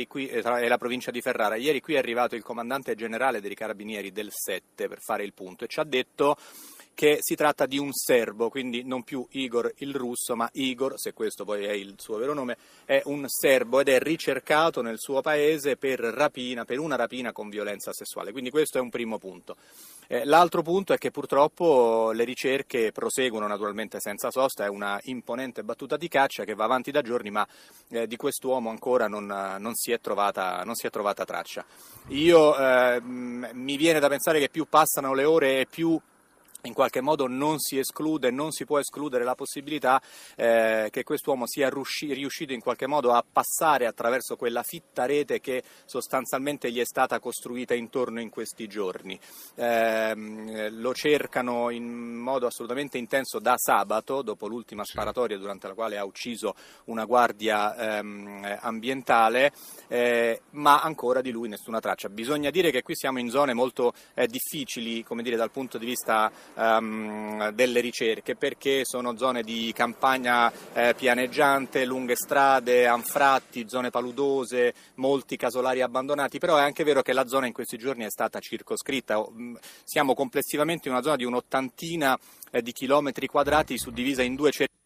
qui, 0.09 0.27
eh, 0.27 0.43
e 0.43 0.67
la 0.67 0.77
provincia 0.77 1.13
di 1.13 1.21
Ferrara. 1.21 1.55
Ieri 1.55 1.81
qui 1.81 1.95
è 1.95 1.99
arrivato 1.99 2.35
il 2.35 2.43
comandante 2.43 2.97
generale 2.97 3.41
dei 3.41 3.55
carabinieri 3.55 4.11
del 4.11 4.31
7 4.33 4.89
per 4.89 4.99
fare 5.01 5.23
il 5.23 5.35
punto 5.35 5.63
e 5.63 5.69
ci 5.69 5.79
ha 5.79 5.85
detto 5.85 6.35
che 6.95 7.19
si 7.21 7.35
tratta 7.35 7.67
di 7.67 7.79
un 7.79 7.93
serbo, 7.93 8.49
quindi 8.49 8.85
non 8.85 9.03
più 9.03 9.27
Igor 9.31 9.73
il 9.79 9.95
russo, 9.95 10.37
ma 10.37 10.49
Igor, 10.53 10.99
se 10.99 11.13
questo 11.13 11.45
poi 11.45 11.65
è 11.65 11.73
il 11.73 11.95
suo 11.99 12.17
vero 12.17 12.35
nome, 12.35 12.57
è 12.85 13.01
un 13.05 13.25
serbo 13.29 13.81
ed 13.81 13.89
è 13.89 13.99
ricercato 13.99 14.83
nel 14.83 14.99
suo 14.99 15.21
paese 15.21 15.77
per, 15.77 16.01
rapina, 16.01 16.65
per 16.65 16.79
una 16.79 16.97
rapina 16.97 17.33
con 17.33 17.49
violenza 17.49 17.93
sessuale. 17.93 18.33
Quindi 18.33 18.51
questo 18.51 18.79
è 18.79 18.81
un 18.81 18.91
primo 18.91 19.19
punto. 19.19 19.57
Eh, 20.09 20.25
l'altro 20.25 20.63
punto 20.63 20.93
è 20.93 20.99
che 20.99 21.11
purtroppo 21.11 22.11
le 22.13 22.25
ricerche 22.25 22.93
proseguono 22.93 23.47
naturalmente 23.47 23.99
senza 23.99 24.31
sosta, 24.31 24.65
è 24.65 24.69
una 24.69 25.01
imponente 25.05 25.63
battuta 25.63 25.97
di 25.97 26.09
caccia 26.09 26.45
che 26.45 26.55
va 26.55 26.65
avanti 26.65 26.91
da 26.91 27.01
giorni, 27.01 27.31
ma 27.31 27.47
eh, 27.89 28.07
di 28.07 28.17
quest'uomo 28.17 28.69
ancora 28.69 29.09
non, 29.09 29.25
non, 29.59 29.75
si 29.75 29.97
trovata, 30.01 30.63
non, 30.65 30.75
si 30.75 30.87
è 30.87 30.91
trovata, 30.91 31.25
traccia. 31.25 31.65
Io 32.09 32.57
eh, 32.57 33.01
mi 33.01 33.77
viene 33.77 34.01
da 34.01 34.09
pensare 34.09 34.39
che 34.39 34.49
più 34.51 34.67
passano 34.69 35.15
le 35.15 35.25
ore 35.25 35.61
e 35.61 35.67
più 35.67 35.99
in 36.63 36.75
qualche 36.75 37.01
modo 37.01 37.27
non 37.27 37.59
si 37.59 37.79
esclude, 37.79 38.31
non 38.31 38.53
si 38.53 38.65
può 38.65 38.79
escludere 38.79 39.25
la 39.25 39.35
possibilità 39.35 40.01
eh, 40.37 40.89
che 40.91 41.03
quest'uomo 41.03 41.47
sia 41.47 41.69
riuscito 41.69 42.53
in 42.53 42.61
qualche 42.61 42.87
modo 42.87 43.13
a 43.13 43.25
passare 43.31 43.87
attraverso 43.87 44.37
quella 44.37 44.63
fitta 44.63 45.05
rete 45.05 45.41
che 45.41 45.63
sostanzialmente 45.85 46.71
gli 46.71 46.79
è 46.79 46.85
stata 46.85 47.19
costruita 47.19 47.75
intorno 47.75 48.21
in 48.21 48.31
questi 48.31 48.69
giorni. 48.69 49.19
Eh, 49.57 50.71
lo 50.71 50.95
cercano 50.95 51.71
in 51.71 52.15
modo 52.15 52.47
assolutamente 52.47 52.99
intenso 52.99 53.39
da 53.39 53.55
sabato, 53.57 54.23
dopo 54.23 54.47
l'ultima 54.47 54.85
sparatoria 54.85 55.39
durante 55.39 55.67
la 55.67 55.75
quale 55.75 55.99
ha 55.99 56.05
ucciso 56.05 56.55
una 56.85 57.05
guardia 57.05 57.99
ehm, 57.99 58.59
ambientale, 58.61 59.53
eh, 59.89 60.43
ma 60.51 60.81
ancora 60.81 61.21
di 61.21 61.31
lui 61.31 61.49
nessuna 61.49 61.81
traccia. 61.81 62.09
Bisogna 62.09 62.51
dire 62.51 62.71
che 62.71 62.83
qui 62.83 62.95
siamo 62.95 63.19
in 63.19 63.31
zone 63.31 63.53
molto 63.53 63.93
eh, 64.15 64.27
difficili, 64.27 65.03
come 65.03 65.23
dire, 65.23 65.37
dal 65.37 65.51
punto 65.51 65.79
di 65.79 65.87
vista 65.87 66.31
um, 66.55 67.51
delle 67.51 67.81
ricerche 67.81 68.37
perché 68.37 68.85
sono 68.85 69.17
zone 69.17 69.43
di 69.43 69.73
campagna 69.75 70.53
eh, 70.73 70.95
pianeggiante, 70.95 71.85
lunghe 71.85 72.15
strade, 72.17 72.87
anfratti, 72.87 73.69
zone 73.69 73.91
paludose, 73.91 74.75
molti 74.95 75.37
casolari 75.37 75.83
abbandonati, 75.83 76.39
però 76.39 76.57
è 76.57 76.63
anche 76.63 76.85
vero 76.85 77.03
che 77.03 77.13
la 77.13 77.27
zona 77.27 77.47
in 77.47 77.53
questi 77.53 77.79
giorni 77.79 78.05
è 78.05 78.11
stata 78.11 78.39
circoscritta, 78.41 79.19
mm, 79.19 79.55
siamo 79.85 80.15
complessivamente 80.15 80.89
in 80.89 80.95
una 80.95 81.03
zona 81.03 81.17
di 81.17 81.25
un'ottantina 81.25 82.19
eh, 82.51 82.63
di 82.63 82.73
chilometri 82.73 83.27
quadrati 83.27 83.79
suddivisa 83.79 84.23
in 84.23 84.35
due 84.35 84.51
cerchi 84.51 84.81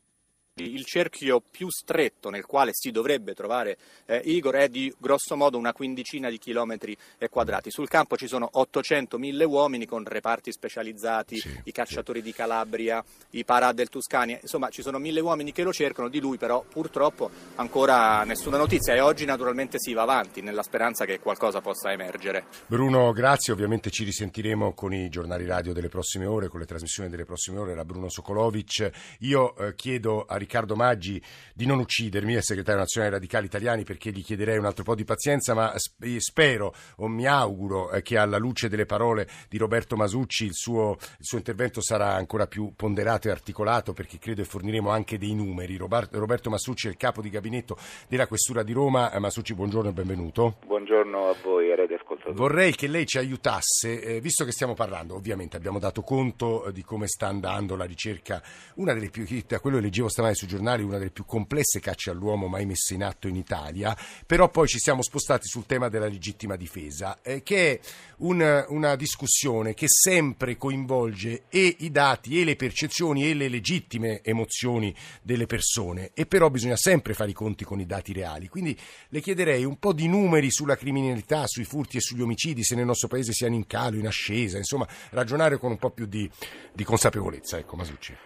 il 0.58 0.86
cerchio 0.86 1.42
più 1.50 1.68
stretto 1.68 2.30
nel 2.30 2.46
quale 2.46 2.70
si 2.72 2.90
dovrebbe 2.90 3.34
trovare 3.34 3.76
eh, 4.06 4.22
Igor 4.24 4.54
è 4.54 4.68
di 4.70 4.90
grosso 4.96 5.36
modo 5.36 5.58
una 5.58 5.74
quindicina 5.74 6.30
di 6.30 6.38
chilometri 6.38 6.96
eh, 7.18 7.28
quadrati. 7.28 7.70
Sul 7.70 7.88
campo 7.88 8.16
ci 8.16 8.26
sono 8.26 8.50
800.000 8.54 9.44
uomini 9.44 9.84
con 9.84 10.02
reparti 10.04 10.50
specializzati, 10.50 11.36
sì, 11.36 11.60
i 11.64 11.72
cacciatori 11.72 12.20
sì. 12.20 12.24
di 12.24 12.32
Calabria, 12.32 13.04
i 13.32 13.44
parà 13.44 13.72
del 13.72 13.90
Tuscania, 13.90 14.38
insomma 14.40 14.70
ci 14.70 14.80
sono 14.80 14.98
mille 14.98 15.20
uomini 15.20 15.52
che 15.52 15.62
lo 15.62 15.74
cercano, 15.74 16.08
di 16.08 16.20
lui 16.20 16.38
però 16.38 16.64
purtroppo 16.66 17.28
ancora 17.56 18.24
nessuna 18.24 18.56
notizia 18.56 18.94
e 18.94 19.00
oggi 19.00 19.26
naturalmente 19.26 19.78
si 19.78 19.92
va 19.92 20.02
avanti 20.02 20.40
nella 20.40 20.62
speranza 20.62 21.04
che 21.04 21.20
qualcosa 21.20 21.60
possa 21.60 21.92
emergere. 21.92 22.46
Bruno, 22.66 23.12
grazie, 23.12 23.52
ovviamente 23.52 23.90
ci 23.90 24.04
risentiremo 24.04 24.72
con 24.72 24.94
i 24.94 25.10
giornali 25.10 25.44
radio 25.44 25.74
delle 25.74 25.90
prossime 25.90 26.24
ore, 26.24 26.48
con 26.48 26.60
le 26.60 26.66
trasmissioni 26.66 27.10
delle 27.10 27.26
prossime 27.26 27.58
ore, 27.58 27.72
era 27.72 27.84
Bruno 27.84 28.08
Sokolovic. 28.08 28.90
Io 29.20 29.54
eh, 29.56 29.74
chiedo 29.74 30.24
a 30.24 30.38
Riccardo 30.46 30.76
Maggi 30.76 31.20
di 31.52 31.66
non 31.66 31.80
uccidermi, 31.80 32.34
è 32.34 32.40
segretario 32.40 32.80
nazionale 32.80 33.14
radicali 33.14 33.46
italiani, 33.46 33.82
perché 33.82 34.12
gli 34.12 34.22
chiederei 34.22 34.58
un 34.58 34.64
altro 34.64 34.84
po' 34.84 34.94
di 34.94 35.02
pazienza, 35.02 35.54
ma 35.54 35.74
spero 36.18 36.72
o 36.98 37.08
mi 37.08 37.26
auguro 37.26 37.90
eh, 37.90 38.02
che 38.02 38.16
alla 38.16 38.38
luce 38.38 38.68
delle 38.68 38.86
parole 38.86 39.26
di 39.48 39.58
Roberto 39.58 39.96
Masucci 39.96 40.44
il 40.44 40.54
suo, 40.54 40.92
il 40.92 41.24
suo 41.24 41.38
intervento 41.38 41.80
sarà 41.80 42.14
ancora 42.14 42.46
più 42.46 42.72
ponderato 42.76 43.26
e 43.26 43.32
articolato, 43.32 43.92
perché 43.92 44.18
credo 44.18 44.42
che 44.42 44.48
forniremo 44.48 44.88
anche 44.88 45.18
dei 45.18 45.34
numeri. 45.34 45.76
Roberto 45.76 46.48
Masucci 46.48 46.86
è 46.86 46.90
il 46.90 46.96
capo 46.96 47.20
di 47.20 47.28
gabinetto 47.28 47.76
della 48.08 48.28
Questura 48.28 48.62
di 48.62 48.72
Roma. 48.72 49.10
Eh, 49.10 49.18
Masucci, 49.18 49.54
buongiorno 49.54 49.90
e 49.90 49.92
benvenuto. 49.92 50.58
Buongiorno 50.64 51.28
a 51.28 51.34
voi, 51.42 51.70
erede 51.70 51.96
ascoltatori. 51.96 52.36
Vorrei 52.36 52.72
che 52.72 52.86
lei 52.86 53.04
ci 53.04 53.18
aiutasse, 53.18 54.00
eh, 54.00 54.20
visto 54.20 54.44
che 54.44 54.52
stiamo 54.52 54.74
parlando, 54.74 55.16
ovviamente 55.16 55.56
abbiamo 55.56 55.80
dato 55.80 56.02
conto 56.02 56.70
di 56.72 56.84
come 56.84 57.08
sta 57.08 57.26
andando 57.26 57.74
la 57.74 57.84
ricerca, 57.84 58.40
una 58.76 58.92
delle 58.92 59.10
più, 59.10 59.24
da 59.46 59.58
quello 59.58 59.78
che 59.78 59.82
leggevo 59.82 60.08
stamani 60.08 60.34
sui 60.36 60.46
giornali, 60.46 60.84
una 60.84 60.98
delle 60.98 61.10
più 61.10 61.24
complesse 61.24 61.80
cacce 61.80 62.10
all'uomo 62.10 62.46
mai 62.46 62.64
messe 62.66 62.94
in 62.94 63.02
atto 63.02 63.26
in 63.26 63.34
Italia, 63.34 63.96
però 64.24 64.48
poi 64.48 64.68
ci 64.68 64.78
siamo 64.78 65.02
spostati 65.02 65.48
sul 65.48 65.66
tema 65.66 65.88
della 65.88 66.06
legittima 66.06 66.54
difesa, 66.54 67.18
eh, 67.22 67.42
che 67.42 67.72
è 67.72 67.80
un, 68.18 68.64
una 68.68 68.94
discussione 68.94 69.74
che 69.74 69.86
sempre 69.88 70.56
coinvolge 70.56 71.44
e 71.48 71.76
i 71.80 71.90
dati 71.90 72.40
e 72.40 72.44
le 72.44 72.54
percezioni 72.54 73.28
e 73.28 73.34
le 73.34 73.48
legittime 73.48 74.22
emozioni 74.22 74.94
delle 75.22 75.46
persone, 75.46 76.10
e 76.14 76.26
però 76.26 76.50
bisogna 76.50 76.76
sempre 76.76 77.14
fare 77.14 77.30
i 77.30 77.34
conti 77.34 77.64
con 77.64 77.80
i 77.80 77.86
dati 77.86 78.12
reali. 78.12 78.48
Quindi 78.48 78.78
le 79.08 79.20
chiederei 79.20 79.64
un 79.64 79.78
po' 79.78 79.92
di 79.92 80.06
numeri 80.06 80.50
sulla 80.50 80.76
criminalità, 80.76 81.46
sui 81.46 81.64
furti 81.64 81.96
e 81.96 82.00
sugli 82.00 82.22
omicidi, 82.22 82.62
se 82.62 82.74
nel 82.74 82.84
nostro 82.84 83.08
paese 83.08 83.32
siano 83.32 83.54
in 83.54 83.66
calo, 83.66 83.96
in 83.96 84.06
ascesa, 84.06 84.58
insomma, 84.58 84.86
ragionare 85.10 85.58
con 85.58 85.70
un 85.70 85.78
po' 85.78 85.90
più 85.90 86.06
di, 86.06 86.30
di 86.72 86.84
consapevolezza. 86.84 87.58
Ecco, 87.58 87.76
Masucci. 87.76 88.16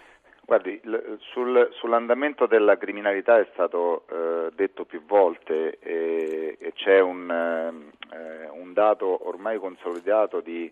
Guardi, 0.44 0.80
sul, 1.30 1.68
sull'andamento 1.72 2.46
della 2.46 2.76
criminalità 2.76 3.38
è 3.38 3.46
stato 3.52 4.04
eh, 4.08 4.50
detto 4.54 4.84
più 4.84 5.04
volte 5.04 5.78
e, 5.80 6.56
e 6.58 6.72
c'è 6.74 7.00
un, 7.00 7.30
eh, 7.30 8.48
un, 8.50 8.72
dato 8.72 9.26
ormai 9.28 9.58
consolidato 9.58 10.40
di 10.40 10.70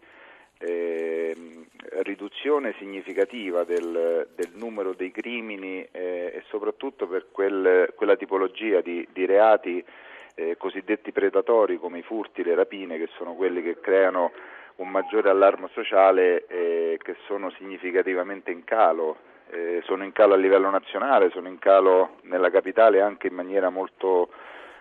eh, 0.60 1.36
riduzione 2.02 2.74
significativa 2.78 3.64
del, 3.64 4.28
del, 4.34 4.50
numero 4.54 4.92
dei 4.92 5.10
crimini 5.10 5.86
eh, 5.92 6.32
e 6.34 6.42
soprattutto 6.48 7.06
per 7.06 7.26
quel, 7.30 7.92
quella 7.94 8.16
tipologia 8.16 8.80
di, 8.80 9.06
di 9.12 9.24
reati 9.26 9.84
eh, 10.34 10.56
cosiddetti 10.56 11.12
predatori 11.12 11.78
come 11.78 11.98
i 11.98 12.02
furti, 12.02 12.42
le 12.42 12.54
rapine, 12.54 12.98
che 12.98 13.08
sono 13.16 13.34
quelli 13.34 13.62
che 13.62 13.80
creano 13.80 14.32
un 14.76 14.88
maggiore 14.88 15.30
allarme 15.30 15.68
sociale 15.72 16.46
e 16.46 16.98
che 17.02 17.16
sono 17.26 17.50
significativamente 17.50 18.50
in 18.50 18.64
calo. 18.64 19.16
Eh, 19.50 19.82
sono 19.84 20.04
in 20.04 20.12
calo 20.12 20.34
a 20.34 20.36
livello 20.36 20.68
nazionale, 20.68 21.30
sono 21.30 21.48
in 21.48 21.58
calo 21.58 22.16
nella 22.22 22.50
capitale 22.50 23.00
anche 23.00 23.28
in 23.28 23.34
maniera 23.34 23.70
molto, 23.70 24.28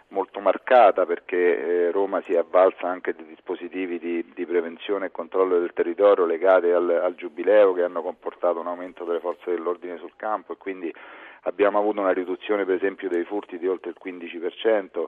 molto 0.09 0.39
marcata 0.39 1.05
perché 1.05 1.87
eh, 1.87 1.91
Roma 1.91 2.21
si 2.25 2.33
è 2.33 2.37
avvalsa 2.37 2.87
anche 2.87 3.13
di 3.13 3.25
dispositivi 3.25 3.99
di, 3.99 4.31
di, 4.33 4.45
prevenzione 4.45 5.07
e 5.07 5.11
controllo 5.11 5.59
del 5.59 5.73
territorio 5.73 6.25
legati 6.25 6.69
al, 6.69 6.89
al 6.89 7.15
giubileo 7.15 7.73
che 7.73 7.83
hanno 7.83 8.01
comportato 8.01 8.59
un 8.59 8.67
aumento 8.67 9.03
delle 9.03 9.19
forze 9.19 9.51
dell'ordine 9.51 9.97
sul 9.97 10.13
campo 10.15 10.53
e 10.53 10.57
quindi 10.57 10.93
abbiamo 11.43 11.79
avuto 11.79 12.01
una 12.01 12.11
riduzione 12.11 12.65
per 12.65 12.75
esempio 12.75 13.09
dei 13.09 13.23
furti 13.23 13.57
di 13.57 13.67
oltre 13.67 13.91
il 13.91 13.97
15%, 14.01 15.05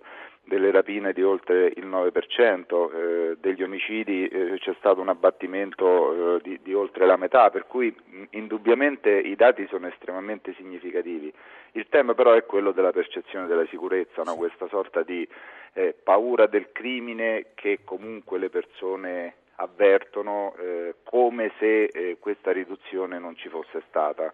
delle 0.49 0.71
rapine 0.71 1.13
di 1.13 1.23
oltre 1.23 1.71
il 1.75 1.87
9%, 1.87 2.91
eh, 2.91 3.37
degli 3.39 3.63
omicidi 3.63 4.27
eh, 4.27 4.57
c'è 4.57 4.73
stato 4.79 4.99
un 4.99 5.07
abbattimento 5.07 6.35
eh, 6.35 6.41
di, 6.41 6.59
di, 6.61 6.73
oltre 6.73 7.05
la 7.05 7.15
metà, 7.15 7.49
per 7.51 7.67
cui 7.67 7.95
indubbiamente 8.31 9.11
i 9.11 9.35
dati 9.35 9.65
sono 9.67 9.87
estremamente 9.87 10.53
significativi. 10.55 11.31
Il 11.73 11.85
tema 11.87 12.15
però 12.15 12.33
è 12.33 12.45
quello 12.45 12.71
della 12.71 12.91
percezione 12.91 13.45
della 13.45 13.65
sicurezza, 13.67 14.23
no? 14.23 14.35
questa 14.35 14.67
sorta 14.67 15.03
di 15.03 15.25
eh, 15.73 15.95
paura 16.03 16.47
del 16.47 16.71
crimine 16.71 17.51
che 17.53 17.81
comunque 17.85 18.39
le 18.39 18.49
persone 18.49 19.35
avvertono 19.55 20.55
eh, 20.57 20.95
come 21.03 21.51
se 21.59 21.83
eh, 21.83 22.17
questa 22.19 22.51
riduzione 22.51 23.19
non 23.19 23.35
ci 23.35 23.49
fosse 23.49 23.83
stata. 23.87 24.33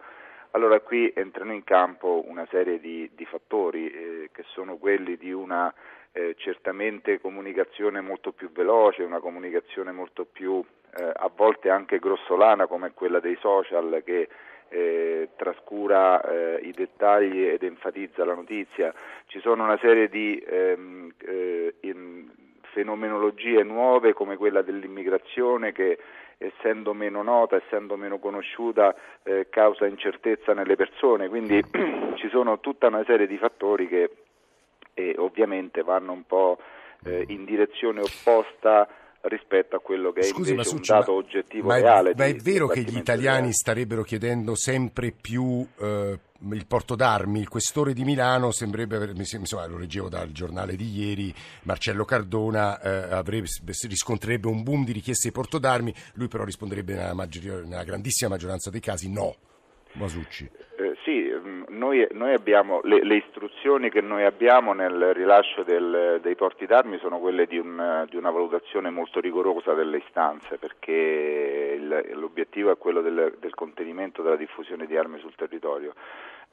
Allora 0.52 0.80
qui 0.80 1.12
entrano 1.14 1.52
in 1.52 1.66
campo 1.66 2.24
una 2.28 2.48
serie 2.50 2.80
di, 2.80 3.12
di 3.14 3.26
fattori 3.26 3.92
eh, 3.92 4.30
che 4.32 4.44
sono 4.54 4.78
quelli 4.78 5.18
di 5.18 5.34
una 5.34 5.74
eh, 6.16 6.34
certamente 6.38 7.20
comunicazione 7.20 8.00
molto 8.00 8.32
più 8.32 8.50
veloce, 8.50 9.04
una 9.04 9.20
comunicazione 9.20 9.92
molto 9.92 10.24
più 10.24 10.64
eh, 10.98 11.12
a 11.14 11.30
volte 11.36 11.70
anche 11.70 12.00
grossolana 12.00 12.68
come 12.68 12.94
quella 12.94 13.20
dei 13.20 13.36
social 13.42 14.02
che 14.06 14.30
eh, 14.70 15.30
trascura 15.36 16.22
eh, 16.22 16.62
i 16.64 16.72
dettagli 16.72 17.44
ed 17.44 17.64
enfatizza 17.64 18.24
la 18.24 18.34
notizia. 18.34 18.94
Ci 19.26 19.42
sono 19.42 19.66
una 19.66 19.78
serie 19.78 20.08
di 20.08 20.42
ehm, 20.48 21.12
eh, 21.18 21.74
fenomenologie 22.72 23.64
nuove 23.64 24.14
come 24.14 24.38
quella 24.38 24.62
dell'immigrazione 24.62 25.74
che 25.74 25.98
essendo 26.38 26.94
meno 26.94 27.24
nota, 27.24 27.58
essendo 27.58 27.98
meno 27.98 28.20
conosciuta, 28.20 28.96
eh, 29.24 29.48
causa 29.50 29.86
incertezza 29.86 30.54
nelle 30.54 30.76
persone, 30.78 31.28
quindi 31.28 31.62
ci 32.16 32.30
sono 32.30 32.60
tutta 32.62 32.88
una 32.88 33.04
serie 33.06 33.28
di 33.28 33.38
fattori 33.38 33.88
che 33.88 34.10
eh, 34.96 35.14
ovviamente 35.18 35.84
vanno 35.84 36.14
un 36.14 36.26
po' 36.26 36.58
eh, 37.04 37.26
in 37.28 37.46
direzione 37.46 38.02
opposta 38.02 38.88
rispetto 39.28 39.76
a 39.76 39.80
quello 39.80 40.12
che 40.12 40.24
Scusi, 40.24 40.50
è 40.50 40.52
invece 40.52 40.74
Masucci, 40.74 40.92
un 40.92 40.98
dato 41.00 41.12
ma, 41.12 41.18
oggettivo 41.18 41.68
ma 41.68 41.78
è, 41.78 41.82
reale. 41.82 42.14
Ma 42.16 42.26
è 42.26 42.36
vero 42.36 42.68
che 42.68 42.82
gli 42.82 42.98
italiani 42.98 43.38
reale. 43.38 43.54
starebbero 43.54 44.04
chiedendo 44.04 44.56
sempre 44.56 45.12
più 45.12 45.66
eh, 45.80 46.20
il 46.52 46.66
porto 46.68 46.96
d'armi? 46.96 47.40
Il 47.40 47.50
questore 47.50 47.94
di 47.94 48.04
Milano 48.04 48.52
sembrerebbe 48.52 49.14
insomma, 49.16 49.66
lo 49.68 49.78
leggevo 49.78 50.10
dal 50.10 50.32
giornale 50.32 50.76
di 50.76 50.90
ieri, 50.90 51.34
Marcello 51.64 52.06
Cardona 52.06 52.80
eh, 52.80 53.14
avrebbe, 53.14 53.48
riscontrerebbe 53.88 54.48
un 54.48 54.64
boom 54.64 54.86
di 54.86 54.92
richieste 54.92 55.30
di 55.30 55.34
porto 55.34 55.58
d'armi, 55.58 55.94
lui 56.16 56.28
però 56.28 56.44
risponderebbe 56.44 56.94
nella, 56.94 57.14
maggior, 57.14 57.64
nella 57.66 57.84
grandissima 57.84 58.30
maggioranza 58.30 58.70
dei 58.70 58.82
casi 58.82 59.12
no. 59.12 59.36
Masucci. 59.94 60.50
Eh, 60.78 60.96
sì, 61.04 61.30
noi, 61.76 62.08
noi 62.12 62.34
abbiamo, 62.34 62.80
le, 62.84 63.04
le, 63.04 63.16
istruzioni 63.16 63.90
che 63.90 64.02
noi 64.02 64.24
abbiamo 64.24 64.74
nel 64.74 65.14
rilascio 65.14 65.64
del, 65.64 66.20
dei 66.22 66.36
porti 66.36 66.66
d'armi 66.66 66.98
sono 66.98 67.20
quelle 67.20 67.46
di, 67.46 67.58
un, 67.58 68.06
di, 68.10 68.16
una 68.16 68.32
valutazione 68.32 68.90
molto 68.90 69.20
rigorosa 69.20 69.74
delle 69.74 69.98
istanze 69.98 70.58
perché 70.58 71.78
il, 71.78 72.12
l'obiettivo 72.14 72.72
è 72.72 72.78
quello 72.78 73.02
del, 73.02 73.36
del 73.40 73.54
contenimento 73.54 74.22
della 74.22 74.36
diffusione 74.36 74.88
di 74.88 74.98
armi 74.98 75.20
sul 75.20 75.36
territorio. 75.36 75.94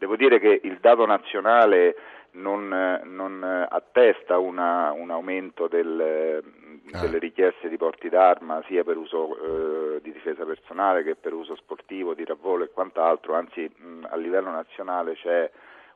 Devo 0.02 0.16
dire 0.16 0.40
che 0.40 0.59
il 0.64 0.78
dato 0.80 1.06
nazionale 1.06 1.94
non, 2.32 2.66
non 3.04 3.44
attesta 3.71 4.37
una, 4.37 4.90
un 4.90 5.12
aumento 5.12 5.68
del, 5.68 6.42
ah. 6.90 7.00
delle 7.00 7.21
richieste 7.21 7.68
di 7.68 7.76
porti 7.76 8.09
d'arma 8.09 8.64
sia 8.66 8.82
per 8.82 8.97
uso 8.97 9.37
eh, 9.37 10.00
di 10.02 10.11
difesa 10.11 10.44
personale 10.44 11.04
che 11.04 11.14
per 11.14 11.32
uso 11.32 11.54
sportivo, 11.54 12.14
di 12.14 12.25
ravvolo 12.25 12.64
e 12.64 12.71
quant'altro, 12.71 13.35
anzi 13.35 13.61
mh, 13.73 14.09
a 14.11 14.16
livello 14.16 14.50
nazionale 14.50 15.14
c'è 15.14 15.49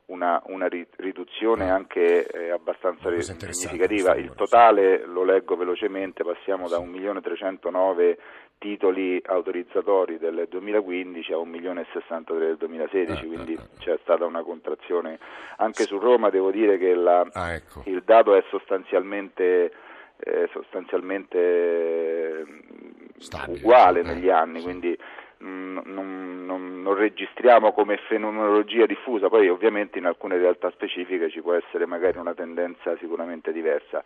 una, 0.05 0.41
una 0.45 0.69
riduzione 0.69 1.69
ah. 1.69 1.73
anche 1.73 2.27
eh, 2.27 2.51
abbastanza 2.51 3.09
significativa. 3.19 4.15
Il 4.15 4.33
totale, 4.35 5.05
lo 5.05 5.25
leggo 5.25 5.57
velocemente, 5.57 6.23
passiamo 6.23 6.69
da 6.69 6.77
1.309 6.77 8.15
titoli 8.57 9.21
autorizzatori 9.25 10.17
del 10.17 10.47
2015 10.49 11.33
a 11.33 11.37
1.063 11.37 12.37
del 12.39 12.57
2016, 12.57 13.23
eh, 13.23 13.27
quindi 13.27 13.53
eh, 13.53 13.59
c'è 13.79 13.97
stata 14.01 14.25
una 14.25 14.43
contrazione. 14.43 15.19
Anche 15.57 15.83
su 15.83 15.97
Roma 15.99 16.29
devo 16.29 16.51
dire 16.51 16.77
che 16.77 16.93
la, 16.93 17.27
ah, 17.31 17.53
ecco. 17.53 17.83
il 17.85 18.01
dato 18.03 18.35
è 18.35 18.43
sostanzialmente, 18.49 19.71
eh, 20.17 20.49
sostanzialmente 20.51 22.45
Stabile, 23.17 23.59
uguale 23.59 24.01
negli 24.01 24.29
anni, 24.29 24.61
quindi 24.61 24.97
non, 25.39 26.43
non, 26.45 26.76
non, 26.87 26.95
registriamo 26.95 27.73
come 27.73 27.97
fenomenologia 28.07 28.85
diffusa, 28.85 29.27
poi 29.27 29.49
ovviamente 29.49 29.99
in 29.99 30.05
alcune 30.05 30.37
realtà 30.37 30.71
specifiche 30.71 31.29
ci 31.29 31.41
può 31.41 31.53
essere 31.53 31.85
magari 31.85 32.17
una 32.17 32.33
tendenza 32.33 32.95
sicuramente 32.97 33.51
diversa. 33.51 34.01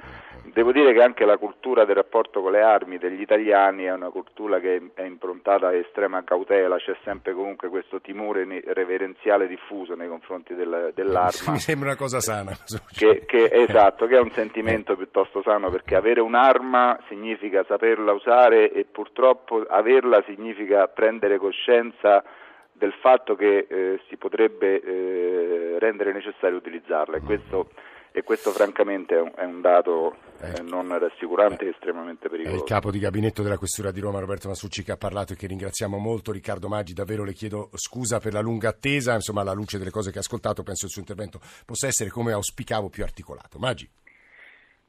Devo 0.54 0.72
dire 0.72 0.94
che 0.94 1.02
anche 1.02 1.26
la 1.26 1.38
cultura 1.38 1.86
del 1.86 1.96
rapporto 1.96 2.42
con 2.42 2.52
le 2.52 2.62
armi 2.62 2.98
degli 2.98 3.22
italiani 3.22 3.84
è 3.84 3.94
una 3.94 4.10
cultura 4.10 4.60
che 4.60 4.92
è 4.94 5.04
improntata 5.04 5.68
a 5.68 5.74
estrema 5.74 6.24
cautela, 6.24 6.78
c'è 6.78 6.96
sempre 7.04 7.34
comunque 7.34 7.70
questo 7.70 8.02
timore 8.02 8.46
reverenziale 8.66 9.48
diffuso 9.48 9.96
nei 9.96 10.08
confronti 10.08 10.56
del, 10.56 10.92
dell'arma. 10.94 11.52
Mi 11.52 11.60
sembra 11.60 11.90
una 11.90 11.98
cosa 11.98 12.20
sana. 12.20 12.52
Che, 12.92 13.24
che, 13.26 13.50
esatto, 13.52 14.06
che 14.06 14.18
è 14.18 14.20
un 14.20 14.32
sentimento 14.32 14.96
piuttosto 14.96 15.42
sano 15.42 15.70
perché 15.70 15.96
avere 15.96 16.22
un'arma 16.22 17.00
significa 17.08 17.64
saperla 17.68 18.12
usare 18.12 18.72
e 18.72 18.86
purtroppo 18.86 19.64
averla 19.68 20.24
significa 20.26 20.88
prendere 20.88 21.12
prendere 21.12 21.38
coscienza 21.38 22.24
del 22.82 22.94
fatto 23.00 23.36
che 23.36 23.68
eh, 23.70 24.02
si 24.10 24.18
potrebbe 24.18 24.82
eh, 24.82 25.78
rendere 25.78 26.14
necessario 26.14 26.58
utilizzarla 26.58 27.18
e 27.18 27.22
questo 27.22 27.70
e 28.14 28.24
questo 28.24 28.50
francamente 28.50 29.16
è 29.16 29.22
un, 29.22 29.32
è 29.36 29.46
un 29.46 29.62
dato 29.62 30.18
eh, 30.42 30.62
non 30.64 30.98
rassicurante 30.98 31.66
e 31.66 31.70
estremamente 31.70 32.28
pericoloso. 32.28 32.60
È 32.60 32.64
il 32.64 32.68
capo 32.68 32.92
di 32.92 33.00
gabinetto 33.00 33.42
della 33.42 33.58
Questura 33.58 33.92
di 33.92 34.02
Roma, 34.02 34.20
Roberto 34.20 34.50
Masucci, 34.50 34.84
che 34.84 34.92
ha 34.92 34.98
parlato 34.98 35.32
e 35.32 35.36
che 35.38 35.48
ringraziamo 35.48 35.98
molto. 35.98 36.34
Riccardo 36.34 36.68
Maggi, 36.68 36.94
davvero 36.94 37.24
le 37.24 37.32
chiedo 37.34 37.70
scusa 37.76 38.20
per 38.20 38.34
la 38.34 38.42
lunga 38.42 38.70
attesa, 38.70 39.14
insomma 39.14 39.42
alla 39.42 39.54
luce 39.54 39.78
delle 39.78 39.92
cose 39.92 40.12
che 40.12 40.18
ha 40.18 40.22
ascoltato 40.22 40.64
penso 40.64 40.86
il 40.86 40.92
suo 40.92 41.02
intervento 41.02 41.40
possa 41.66 41.88
essere, 41.88 42.10
come 42.10 42.34
auspicavo, 42.34 42.90
più 42.90 43.04
articolato. 43.04 43.60
Maggi. 43.60 43.88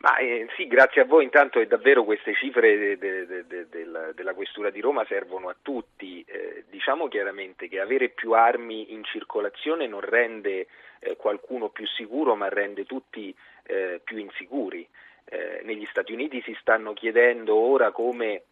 Ma, 0.02 0.16
eh, 0.16 0.49
sì, 0.56 0.66
grazie 0.66 1.02
a 1.02 1.04
voi. 1.04 1.23
Intanto 1.23 1.61
è 1.61 1.66
davvero 1.66 2.02
queste 2.02 2.35
cifre 2.35 2.76
de, 2.76 2.99
de, 2.99 3.47
de, 3.47 3.68
della, 4.14 4.35
Questura 4.35 4.71
di 4.71 4.80
Roma 4.80 5.04
servono 5.06 5.49
a 5.49 5.54
tutti. 5.62 6.25
Eh, 6.26 6.64
diciamo 6.68 7.06
chiaramente 7.06 7.68
che 7.68 7.78
avere 7.78 8.09
più 8.09 8.32
armi 8.32 8.92
in 8.92 9.04
circolazione 9.04 9.87
non 9.87 10.00
rende 10.00 10.66
eh, 10.99 11.14
qualcuno 11.14 11.68
più 11.68 11.87
sicuro, 11.87 12.35
ma 12.35 12.49
rende 12.49 12.85
tutti 12.85 13.32
eh, 13.62 14.00
più 14.02 14.18
insicuri. 14.18 14.87
Eh, 15.25 15.61
negli 15.62 15.87
Stati 15.88 16.12
Uniti 16.12 16.42
si 16.42 16.56
stanno 16.61 16.94
chiedendo 16.94 17.54
ora 17.54 17.92
come 17.92 18.42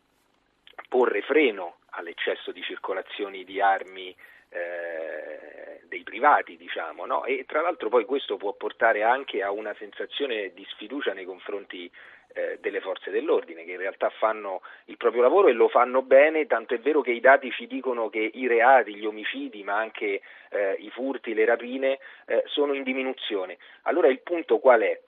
porre 0.89 1.21
freno 1.23 1.79
all'eccesso 1.91 2.53
di 2.53 2.63
circolazioni 2.63 3.43
di 3.43 3.61
armi 3.61 4.15
eh, 4.51 5.81
dei 5.89 6.03
privati, 6.03 6.57
diciamo, 6.57 7.07
no? 7.07 7.25
e 7.25 7.45
tra 7.47 7.61
l'altro 7.61 7.89
poi 7.89 8.05
questo 8.05 8.37
può 8.37 8.53
portare 8.53 9.03
anche 9.03 9.43
a 9.43 9.51
una 9.51 9.75
sensazione 9.79 10.53
di 10.55 10.65
sfiducia 10.69 11.13
nei 11.13 11.25
confronti 11.25 11.91
eh, 12.33 12.59
delle 12.61 12.81
forze 12.81 13.11
dell'ordine 13.11 13.65
che 13.65 13.73
in 13.73 13.79
realtà 13.79 14.09
fanno 14.11 14.63
il 14.85 14.97
proprio 14.97 15.23
lavoro 15.23 15.49
e 15.49 15.53
lo 15.53 15.69
fanno 15.69 16.03
bene, 16.03 16.47
tanto 16.47 16.75
è 16.75 16.79
vero 16.79 17.01
che 17.01 17.11
i 17.11 17.21
dati 17.21 17.51
ci 17.51 17.67
dicono 17.67 18.09
che 18.09 18.31
i 18.35 18.47
reati, 18.47 18.95
gli 18.95 19.05
omicidi, 19.05 19.65
ma 19.65 19.77
anche 19.77 20.21
eh, 20.51 20.77
i 20.79 20.91
furti, 20.91 21.35
le 21.35 21.45
rapine 21.45 21.99
eh, 22.27 22.43
sono 22.47 22.75
in 22.75 22.83
diminuzione. 22.83 23.59
Allora 23.83 24.09
il 24.09 24.21
punto 24.21 24.59
qual 24.59 24.83
è? 24.83 25.01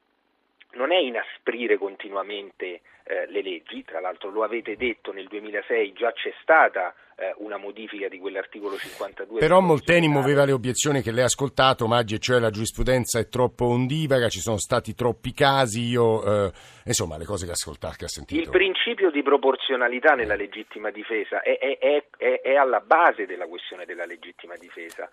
Non 0.75 0.93
è 0.93 0.99
inasprire 0.99 1.77
continuamente 1.77 2.81
eh, 3.05 3.27
le 3.29 3.43
leggi, 3.43 3.85
tra 3.85 4.01
l'altro 4.01 4.31
lo 4.31 4.43
avete 4.43 4.77
detto 4.77 5.13
nel 5.13 5.27
2006 5.27 5.93
già 5.93 6.13
c'è 6.13 6.33
stata 6.41 6.95
eh, 7.17 7.35
una 7.39 7.57
modifica 7.57 8.09
di 8.09 8.19
quell'articolo 8.19 8.77
52. 8.77 9.41
Però 9.41 9.61
Molteni 9.61 10.09
muoveva 10.09 10.45
le 10.45 10.53
obiezioni 10.53 11.03
che 11.03 11.11
lei 11.11 11.23
ha 11.23 11.27
ascoltato, 11.27 11.87
Maggi, 11.87 12.21
cioè 12.21 12.39
la 12.39 12.51
giurisprudenza 12.51 13.19
è 13.19 13.29
troppo 13.29 13.67
ondivaga, 13.67 14.29
ci 14.29 14.41
sono 14.41 14.59
stati 14.59 14.95
troppi 14.95 15.33
casi, 15.33 15.83
io, 15.83 16.47
eh, 16.47 16.53
insomma 16.85 17.19
le 17.19 17.25
cose 17.25 17.45
che 17.45 17.51
ha 17.51 17.55
ascoltato, 17.55 17.97
che 17.99 18.05
ha 18.05 18.09
sentito. 18.09 18.41
Il 18.41 18.51
principio 18.51 19.11
di 19.11 19.23
proporzionalità 19.23 20.15
nella 20.15 20.35
legittima 20.35 20.91
difesa 20.91 21.43
è, 21.43 21.59
è, 21.59 21.79
è, 22.17 22.41
è 22.41 22.55
alla 22.55 22.81
base 22.81 23.27
della 23.27 23.47
questione 23.47 23.85
della 23.85 24.05
legittima 24.05 24.57
difesa 24.57 25.09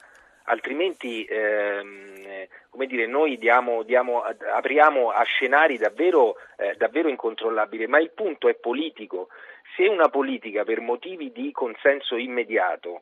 altrimenti 0.49 1.23
ehm, 1.23 2.47
come 2.69 2.85
dire, 2.85 3.07
noi 3.07 3.37
diamo, 3.37 3.83
diamo, 3.83 4.21
apriamo 4.21 5.09
a 5.09 5.23
scenari 5.23 5.77
davvero, 5.77 6.35
eh, 6.57 6.75
davvero 6.77 7.09
incontrollabili, 7.09 7.87
ma 7.87 7.99
il 7.99 8.11
punto 8.11 8.47
è 8.47 8.55
politico. 8.55 9.29
Se 9.75 9.87
una 9.87 10.09
politica 10.09 10.63
per 10.63 10.79
motivi 10.79 11.31
di 11.31 11.51
consenso 11.51 12.15
immediato 12.15 13.01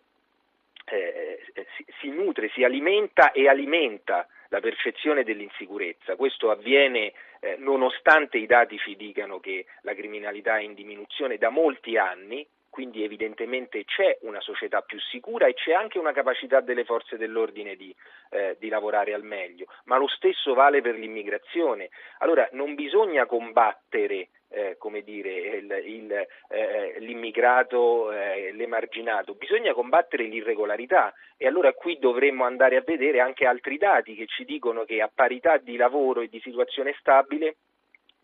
eh, 0.86 1.40
si, 1.76 1.86
si 2.00 2.10
nutre, 2.10 2.50
si 2.50 2.64
alimenta 2.64 3.32
e 3.32 3.48
alimenta 3.48 4.28
la 4.50 4.62
percezione 4.62 5.24
dell'insicurezza. 5.24 6.16
Questo 6.16 6.50
avviene 6.50 7.12
eh, 7.40 7.56
nonostante 7.60 8.38
i 8.38 8.46
dati 8.46 8.78
ci 8.78 8.96
dicano 8.96 9.40
che 9.40 9.66
la 9.82 9.94
criminalità 9.94 10.58
è 10.58 10.62
in 10.62 10.74
diminuzione 10.74 11.38
da 11.38 11.50
molti 11.50 11.98
anni, 11.98 12.48
quindi 12.70 13.04
evidentemente 13.04 13.84
c'è 13.86 14.18
una 14.22 14.42
società 14.42 14.82
più 14.82 15.00
sicura 15.00 15.48
e 15.48 15.54
c'è 15.54 15.74
anche 15.74 16.00
una 16.00 16.12
capacità 16.12 16.62
delle 16.62 16.84
forze 16.84 17.18
dell'ordine 17.18 17.76
di, 17.76 17.94
eh, 18.30 18.56
di, 18.60 18.70
lavorare 18.70 19.14
al 19.14 19.24
meglio, 19.24 19.66
ma 19.86 19.98
lo 19.98 20.08
stesso 20.08 20.54
vale 20.54 20.82
per 20.82 20.96
l'immigrazione. 20.96 21.90
Allora 22.20 22.48
non 22.52 22.76
bisogna 22.76 23.26
combattere 23.26 24.30
eh, 24.50 24.76
come 24.78 25.02
dire, 25.02 25.32
il, 25.58 25.82
il, 25.86 26.28
eh, 26.50 26.96
l'immigrato, 27.00 28.12
eh, 28.12 28.52
l'emarginato, 28.54 29.34
bisogna 29.34 29.74
combattere 29.74 30.24
l'irregolarità 30.24 31.14
e 31.36 31.48
allora 31.48 31.74
qui 31.74 32.00
dovremmo 32.00 32.46
andare 32.46 32.78
a 32.78 32.84
vedere 32.86 33.20
anche 33.20 33.46
altri 33.46 33.78
dati 33.78 34.16
che 34.16 34.26
ci 34.28 34.46
dicono 34.46 34.86
che 34.86 35.02
a 35.02 35.12
parità 35.14 35.58
di 35.58 35.76
lavoro 35.76 36.22
e 36.22 36.30
di 36.30 36.40
situazione 36.40 36.96
stabile 37.00 37.58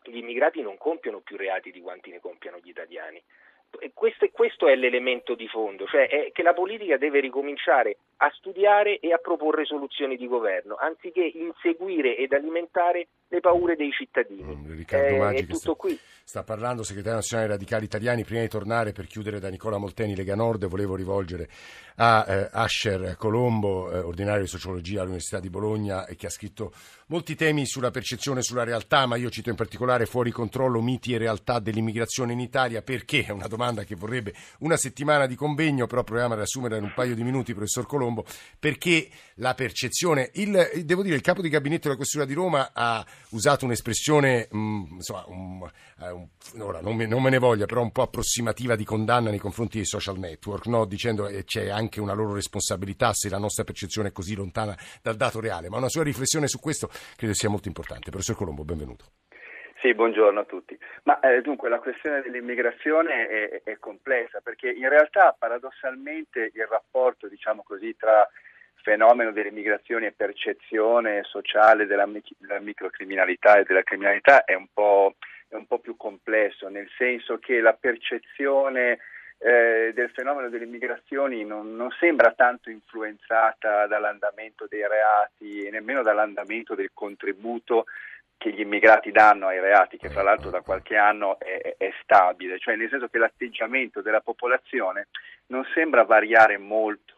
gli 0.05 0.17
immigrati 0.17 0.61
non 0.61 0.77
compiono 0.77 1.21
più 1.21 1.37
reati 1.37 1.71
di 1.71 1.79
quanti 1.79 2.09
ne 2.09 2.19
compiano 2.19 2.57
gli 2.61 2.69
italiani 2.69 3.21
questo, 3.93 4.27
questo, 4.31 4.67
è 4.67 4.75
l'elemento 4.75 5.35
di 5.35 5.47
fondo, 5.47 5.85
cioè 5.85 6.07
è 6.07 6.31
che 6.31 6.43
la 6.43 6.53
politica 6.53 6.97
deve 6.97 7.19
ricominciare 7.19 7.97
a 8.17 8.29
studiare 8.31 8.99
e 8.99 9.13
a 9.13 9.17
proporre 9.17 9.65
soluzioni 9.65 10.17
di 10.17 10.27
governo, 10.27 10.75
anziché 10.75 11.23
inseguire 11.23 12.15
ed 12.15 12.33
alimentare 12.33 13.07
le 13.33 13.39
paure 13.39 13.75
dei 13.75 13.91
cittadini. 13.91 14.43
Mm, 14.43 14.75
Riccardo 14.75 15.17
Maggi, 15.17 15.41
è 15.41 15.45
tutto 15.45 15.57
sta, 15.57 15.73
qui. 15.73 15.99
Sta 16.23 16.43
parlando, 16.43 16.83
segretario 16.83 17.17
nazionale 17.17 17.49
radicali 17.49 17.85
italiani. 17.85 18.23
Prima 18.23 18.41
di 18.41 18.47
tornare 18.47 18.91
per 18.91 19.07
chiudere 19.07 19.39
da 19.39 19.49
Nicola 19.49 19.77
Molteni, 19.77 20.15
Lega 20.15 20.35
Nord, 20.35 20.67
volevo 20.67 20.95
rivolgere 20.95 21.49
a 21.95 22.25
eh, 22.27 22.49
Asher 22.51 23.15
Colombo, 23.17 23.91
eh, 23.91 23.99
ordinario 23.99 24.43
di 24.43 24.47
sociologia 24.47 25.01
all'Università 25.01 25.39
di 25.39 25.49
Bologna, 25.49 26.05
e 26.05 26.15
che 26.15 26.27
ha 26.27 26.29
scritto 26.29 26.73
molti 27.07 27.35
temi 27.35 27.65
sulla 27.65 27.91
percezione 27.91 28.39
e 28.39 28.43
sulla 28.43 28.63
realtà, 28.63 29.05
ma 29.05 29.15
io 29.15 29.29
cito 29.29 29.49
in 29.49 29.55
particolare 29.55 30.05
fuori 30.05 30.31
controllo 30.31 30.81
miti 30.81 31.13
e 31.13 31.17
realtà 31.17 31.59
dell'immigrazione 31.59 32.33
in 32.33 32.39
Italia. 32.39 32.81
Perché? 32.83 33.25
È 33.25 33.31
una 33.31 33.47
domanda 33.47 33.83
che 33.83 33.95
vorrebbe 33.95 34.33
una 34.59 34.77
settimana 34.77 35.25
di 35.25 35.35
convegno, 35.35 35.87
però 35.87 36.03
proviamo 36.03 36.33
a 36.33 36.37
riassumere 36.37 36.77
in 36.77 36.83
un 36.83 36.93
paio 36.93 37.15
di 37.15 37.23
minuti, 37.23 37.53
professor 37.53 37.87
Colombo, 37.87 38.25
perché 38.59 39.09
la 39.35 39.55
percezione, 39.55 40.29
il, 40.35 40.83
devo 40.85 41.01
dire, 41.01 41.15
il 41.15 41.21
capo 41.21 41.41
di 41.41 41.49
gabinetto 41.49 41.83
della 41.83 41.95
Questura 41.95 42.25
di 42.25 42.33
Roma 42.33 42.71
ha 42.73 43.05
usato 43.31 43.65
un'espressione, 43.65 44.47
mh, 44.49 44.57
mm, 44.57 44.83
insomma, 44.91 45.23
un, 45.27 45.69
eh, 46.01 46.11
un, 46.11 46.27
ora 46.59 46.81
non 46.81 46.95
me, 46.95 47.05
non 47.05 47.21
me, 47.21 47.29
ne 47.29 47.39
voglia, 47.39 47.65
però 47.65 47.81
un 47.81 47.91
po' 47.91 48.03
approssimativa 48.03 48.75
di 48.75 48.83
condanna 48.83 49.29
nei 49.29 49.39
confronti 49.39 49.77
dei 49.77 49.85
social 49.85 50.17
network, 50.17 50.67
no? 50.67 50.85
dicendo 50.85 51.25
che 51.25 51.37
eh, 51.37 51.43
c'è 51.43 51.69
anche 51.69 51.99
una 51.99 52.13
loro 52.13 52.33
responsabilità 52.33 53.13
se 53.13 53.29
la 53.29 53.37
nostra 53.37 53.63
percezione 53.63 54.09
è 54.09 54.11
così 54.11 54.35
lontana 54.35 54.75
dal 55.01 55.15
dato 55.15 55.39
reale. 55.39 55.69
Ma 55.69 55.77
una 55.77 55.89
sua 55.89 56.03
riflessione 56.03 56.47
su 56.47 56.59
questo 56.59 56.89
credo 57.15 57.33
sia 57.33 57.49
molto 57.49 57.67
importante. 57.67 58.09
Professor 58.09 58.35
Colombo, 58.35 58.63
benvenuto. 58.63 59.05
Sì, 59.83 59.93
buongiorno 59.93 60.39
a 60.39 60.45
tutti. 60.45 60.79
Ma 61.03 61.19
eh, 61.19 61.41
dunque 61.41 61.67
la 61.67 61.79
questione 61.79 62.21
dell'immigrazione 62.21 63.27
è, 63.27 63.61
è, 63.65 63.77
complessa 63.79 64.39
perché 64.39 64.71
in 64.71 64.87
realtà 64.87 65.35
paradossalmente 65.37 66.51
il 66.53 66.65
rapporto, 66.69 67.27
diciamo 67.27 67.63
così, 67.63 67.93
tra 67.97 68.25
fenomeno 68.83 69.31
delle 69.31 69.49
migrazioni 69.49 70.05
e 70.05 70.11
percezione 70.11 71.23
sociale 71.23 71.87
della, 71.87 72.07
della 72.37 72.59
microcriminalità 72.59 73.57
e 73.57 73.63
della 73.63 73.81
criminalità 73.81 74.43
è 74.43 74.53
un, 74.53 74.67
è 75.47 75.55
un, 75.55 75.65
po', 75.65 75.79
più 75.79 75.95
complesso, 75.97 76.67
nel 76.67 76.89
senso 76.97 77.39
che 77.39 77.61
la 77.61 77.73
percezione 77.73 78.99
eh, 79.39 79.91
del 79.95 80.11
fenomeno 80.11 80.49
delle 80.49 80.65
migrazioni 80.65 81.43
non, 81.43 81.75
non, 81.75 81.89
sembra 81.99 82.33
tanto 82.33 82.69
influenzata 82.69 83.87
dall'andamento 83.87 84.67
dei 84.69 84.85
reati 84.87 85.63
e 85.63 85.71
nemmeno 85.71 86.03
dall'andamento 86.03 86.75
del 86.75 86.91
contributo 86.93 87.85
che 88.37 88.51
gli 88.51 88.59
immigrati 88.59 89.11
danno 89.11 89.47
ai 89.47 89.61
reati, 89.61 89.97
che 89.97 90.09
tra 90.09 90.21
l'altro 90.21 90.49
da 90.49 90.59
qualche 90.59 90.97
anno 90.97 91.39
è, 91.39 91.75
è, 91.77 91.93
stabile, 92.01 92.59
cioè 92.59 92.75
nel 92.75 92.89
senso 92.89 93.07
che 93.07 93.17
l'atteggiamento 93.17 94.01
della 94.01 94.19
popolazione 94.19 95.07
non 95.47 95.65
sembra 95.73 96.03
variare 96.03 96.57
molto 96.57 97.12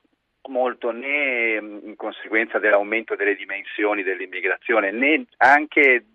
molto 0.48 0.92
né 0.92 1.56
in 1.56 1.96
conseguenza 1.96 2.60
dell'aumento 2.60 3.16
delle 3.16 3.36
dimensioni 3.36 4.04
dell'immigrazione 4.04 4.92
né 4.92 5.26
anche 5.38 6.06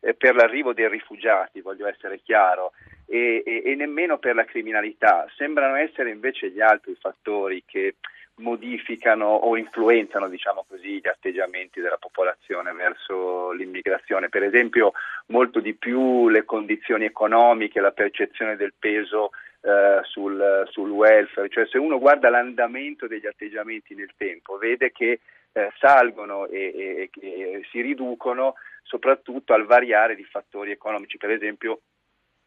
eh, 0.00 0.14
per 0.14 0.34
l'arrivo 0.34 0.72
dei 0.72 0.88
rifugiati, 0.88 1.60
voglio 1.60 1.86
essere 1.86 2.20
chiaro, 2.22 2.72
e, 3.06 3.42
e, 3.44 3.62
e, 3.64 3.74
nemmeno 3.74 4.18
per 4.18 4.34
la 4.34 4.44
criminalità. 4.44 5.26
Sembrano 5.36 5.76
essere 5.76 6.10
invece 6.10 6.50
gli 6.50 6.60
altri 6.60 6.96
fattori 7.00 7.64
che 7.66 7.94
modificano 8.36 9.26
o 9.26 9.56
influenzano, 9.56 10.28
diciamo 10.28 10.64
così, 10.68 11.00
gli 11.00 11.08
atteggiamenti 11.08 11.80
della 11.80 11.96
popolazione 11.96 12.72
verso 12.72 13.50
l'immigrazione. 13.52 14.28
Per 14.28 14.42
esempio, 14.42 14.92
molto 15.26 15.60
di 15.60 15.74
più 15.74 16.28
le 16.28 16.44
condizioni 16.44 17.04
economiche, 17.04 17.80
la 17.80 17.90
percezione 17.90 18.56
del 18.56 18.74
peso 18.78 19.30
eh, 19.60 20.00
sul, 20.04 20.66
sul, 20.70 20.90
welfare, 20.90 21.48
cioè 21.48 21.66
se 21.66 21.78
uno 21.78 21.98
guarda 21.98 22.30
l'andamento 22.30 23.06
degli 23.06 23.26
atteggiamenti 23.26 23.94
nel 23.94 24.10
tempo, 24.16 24.56
vede 24.56 24.92
che 24.92 25.20
eh, 25.52 25.72
salgono 25.78 26.46
e, 26.46 27.10
e, 27.20 27.20
e 27.20 27.66
si 27.70 27.80
riducono 27.80 28.54
soprattutto 28.82 29.52
al 29.52 29.66
variare 29.66 30.14
di 30.14 30.24
fattori 30.24 30.70
economici, 30.70 31.18
per 31.18 31.30
esempio 31.30 31.80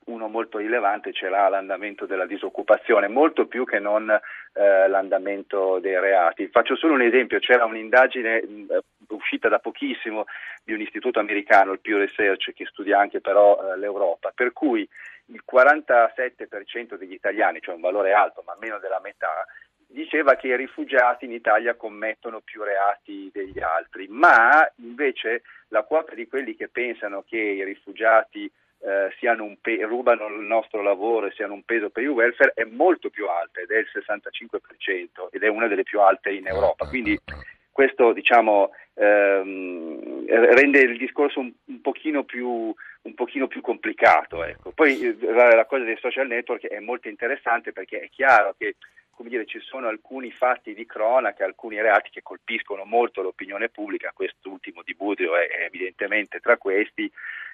uno 0.05 0.27
molto 0.27 0.57
rilevante 0.57 1.13
ce 1.13 1.29
l'ha 1.29 1.47
l'andamento 1.47 2.05
della 2.05 2.25
disoccupazione, 2.25 3.07
molto 3.07 3.45
più 3.45 3.65
che 3.65 3.79
non 3.79 4.09
eh, 4.09 4.87
l'andamento 4.87 5.79
dei 5.79 5.99
reati. 5.99 6.47
Faccio 6.47 6.75
solo 6.75 6.93
un 6.93 7.01
esempio, 7.01 7.39
c'era 7.39 7.65
un'indagine 7.65 8.41
mh, 8.41 8.77
uscita 9.31 9.47
da 9.47 9.59
pochissimo 9.59 10.25
di 10.63 10.73
un 10.73 10.81
istituto 10.81 11.19
americano, 11.19 11.71
il 11.71 11.79
Pew 11.79 11.97
Research, 11.97 12.51
che 12.53 12.65
studia 12.65 12.99
anche 12.99 13.21
però 13.21 13.57
eh, 13.57 13.77
l'Europa, 13.77 14.31
per 14.35 14.51
cui 14.51 14.87
il 15.27 15.43
47% 15.49 16.95
degli 16.95 17.13
italiani, 17.13 17.61
cioè 17.61 17.75
un 17.75 17.81
valore 17.81 18.11
alto 18.11 18.43
ma 18.45 18.55
meno 18.59 18.77
della 18.79 18.99
metà, 19.01 19.45
diceva 19.87 20.35
che 20.35 20.47
i 20.47 20.55
rifugiati 20.55 21.25
in 21.25 21.31
Italia 21.31 21.75
commettono 21.75 22.41
più 22.41 22.63
reati 22.63 23.29
degli 23.31 23.59
altri, 23.59 24.07
ma 24.09 24.69
invece 24.77 25.43
la 25.69 25.83
quota 25.83 26.13
di 26.13 26.27
quelli 26.27 26.55
che 26.55 26.67
pensano 26.67 27.23
che 27.25 27.37
i 27.37 27.63
rifugiati 27.63 28.51
eh, 28.83 29.13
pe- 29.61 29.85
rubano 29.85 30.27
il 30.27 30.45
nostro 30.45 30.81
lavoro 30.81 31.27
e 31.27 31.31
siano 31.31 31.53
un 31.53 31.63
peso 31.63 31.89
per 31.89 32.03
il 32.03 32.09
welfare 32.09 32.53
è 32.55 32.63
molto 32.63 33.09
più 33.09 33.27
alta 33.27 33.59
ed 33.59 33.69
è 33.69 33.77
il 33.77 33.87
65% 33.93 35.27
ed 35.29 35.43
è 35.43 35.47
una 35.47 35.67
delle 35.67 35.83
più 35.83 36.01
alte 36.01 36.31
in 36.31 36.47
Europa. 36.47 36.87
Quindi 36.87 37.19
questo 37.71 38.13
diciamo, 38.13 38.71
ehm, 38.95 40.25
rende 40.27 40.79
il 40.79 40.97
discorso 40.97 41.39
un, 41.39 41.51
un, 41.65 41.81
pochino 41.81 42.23
più, 42.23 42.47
un, 42.47 43.13
pochino 43.13 43.47
più, 43.47 43.61
complicato. 43.61 44.43
Ecco. 44.43 44.71
Poi 44.71 44.99
eh, 44.99 45.17
la, 45.19 45.55
la, 45.55 45.65
cosa 45.65 45.83
dei 45.83 45.97
social 45.99 46.27
network 46.27 46.67
è 46.67 46.79
molto 46.79 47.07
interessante 47.07 47.71
perché 47.71 48.01
è 48.01 48.09
chiaro 48.09 48.55
che 48.57 48.75
dire, 49.29 49.45
ci 49.45 49.59
sono 49.59 49.87
alcuni 49.87 50.31
fatti 50.31 50.73
di 50.73 50.85
cronaca, 50.85 51.45
alcuni 51.45 51.79
reati 51.81 52.09
che 52.09 52.21
colpiscono 52.21 52.83
molto 52.85 53.21
l'opinione 53.21 53.69
pubblica, 53.69 54.11
quest'ultimo 54.13 54.81
di 54.83 54.95
Budrio 54.95 55.35
è, 55.35 55.47
è 55.47 55.63
evidentemente 55.65 56.39
tra 56.39 56.57
questi, 56.57 57.11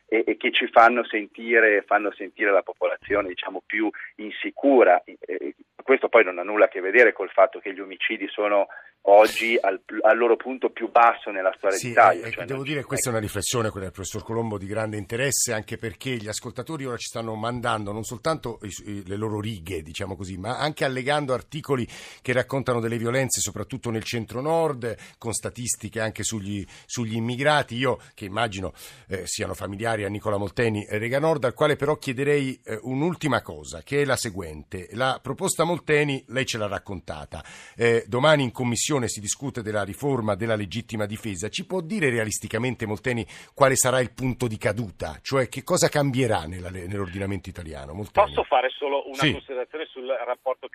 e, 0.07 0.23
e 0.25 0.37
che 0.37 0.51
ci 0.51 0.67
fanno 0.67 1.05
sentire, 1.05 1.83
fanno 1.85 2.11
sentire, 2.13 2.51
la 2.51 2.63
popolazione 2.63 3.27
diciamo, 3.27 3.61
più 3.65 3.89
insicura. 4.15 5.01
E, 5.03 5.55
questo 5.83 6.09
poi 6.09 6.25
non 6.25 6.37
ha 6.37 6.43
nulla 6.43 6.65
a 6.65 6.67
che 6.67 6.81
vedere 6.81 7.13
col 7.13 7.29
fatto 7.29 7.59
che 7.59 7.73
gli 7.73 7.79
omicidi 7.79 8.27
sono 8.27 8.67
oggi 9.03 9.57
al, 9.61 9.79
al, 10.01 10.17
loro 10.17 10.35
punto 10.35 10.69
più 10.69 10.91
basso 10.91 11.31
nella 11.31 11.53
storia 11.55 11.77
sì, 11.77 11.87
d'Italia. 11.87 12.25
Eh, 12.25 12.31
cioè 12.31 12.45
devo 12.45 12.63
dire 12.63 12.81
che 12.81 12.85
questa 12.85 13.07
è 13.07 13.11
una 13.13 13.21
riflessione, 13.21 13.69
quella 13.69 13.85
del 13.85 13.93
professor 13.93 14.21
Colombo, 14.21 14.57
di 14.57 14.65
grande 14.65 14.97
interesse, 14.97 15.53
anche 15.53 15.77
perché 15.77 16.11
gli 16.17 16.27
ascoltatori 16.27 16.85
ora 16.85 16.97
ci 16.97 17.07
stanno 17.07 17.35
mandando 17.35 17.93
non 17.93 18.03
soltanto 18.03 18.59
le 18.59 19.15
loro 19.15 19.39
righe, 19.39 19.81
diciamo 19.81 20.17
così, 20.17 20.37
ma 20.37 20.57
anche 20.57 20.83
allegando 20.83 21.33
articoli 21.33 21.56
che 21.61 22.33
raccontano 22.33 22.79
delle 22.79 22.97
violenze, 22.97 23.39
soprattutto 23.39 23.89
nel 23.89 24.03
centro-nord, 24.03 24.95
con 25.17 25.33
statistiche 25.33 25.99
anche 25.99 26.23
sugli, 26.23 26.65
sugli 26.85 27.15
immigrati. 27.15 27.75
Io, 27.75 27.99
che 28.13 28.25
immagino 28.25 28.73
eh, 29.07 29.25
siano 29.25 29.53
familiari 29.53 30.03
a 30.03 30.09
Nicola 30.09 30.37
Molteni 30.37 30.85
e 30.85 30.97
Rega 30.97 31.19
Nord, 31.19 31.43
al 31.45 31.53
quale 31.53 31.75
però 31.75 31.97
chiederei 31.97 32.59
eh, 32.63 32.79
un'ultima 32.81 33.41
cosa, 33.41 33.81
che 33.81 34.01
è 34.01 34.05
la 34.05 34.15
seguente. 34.15 34.89
La 34.91 35.19
proposta 35.21 35.63
Molteni, 35.63 36.23
lei 36.27 36.45
ce 36.45 36.57
l'ha 36.57 36.67
raccontata. 36.67 37.43
Eh, 37.75 38.05
domani 38.07 38.43
in 38.43 38.51
commissione 38.51 39.07
si 39.07 39.19
discute 39.19 39.61
della 39.61 39.83
riforma 39.83 40.35
della 40.35 40.55
legittima 40.55 41.05
difesa, 41.05 41.49
ci 41.49 41.65
può 41.65 41.81
dire 41.81 42.09
realisticamente 42.09 42.85
Molteni 42.85 43.25
quale 43.53 43.75
sarà 43.75 43.99
il 43.99 44.11
punto 44.11 44.47
di 44.47 44.57
caduta? 44.57 45.19
Cioè 45.21 45.47
che 45.49 45.63
cosa 45.63 45.89
cambierà 45.89 46.45
nella, 46.45 46.69
nell'ordinamento 46.69 47.49
italiano? 47.49 47.93
Molteni. 47.93 48.27
Posso 48.27 48.43
fare 48.43 48.69
solo 48.69 49.07
una 49.07 49.17
sì. 49.17 49.31
considerazione 49.31 49.85
sul 49.85 50.07
rapporto 50.25 50.67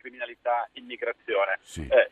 criminalità-immigrazione? 0.73 1.59
Sì. 1.63 1.87
Eh, 1.89 2.11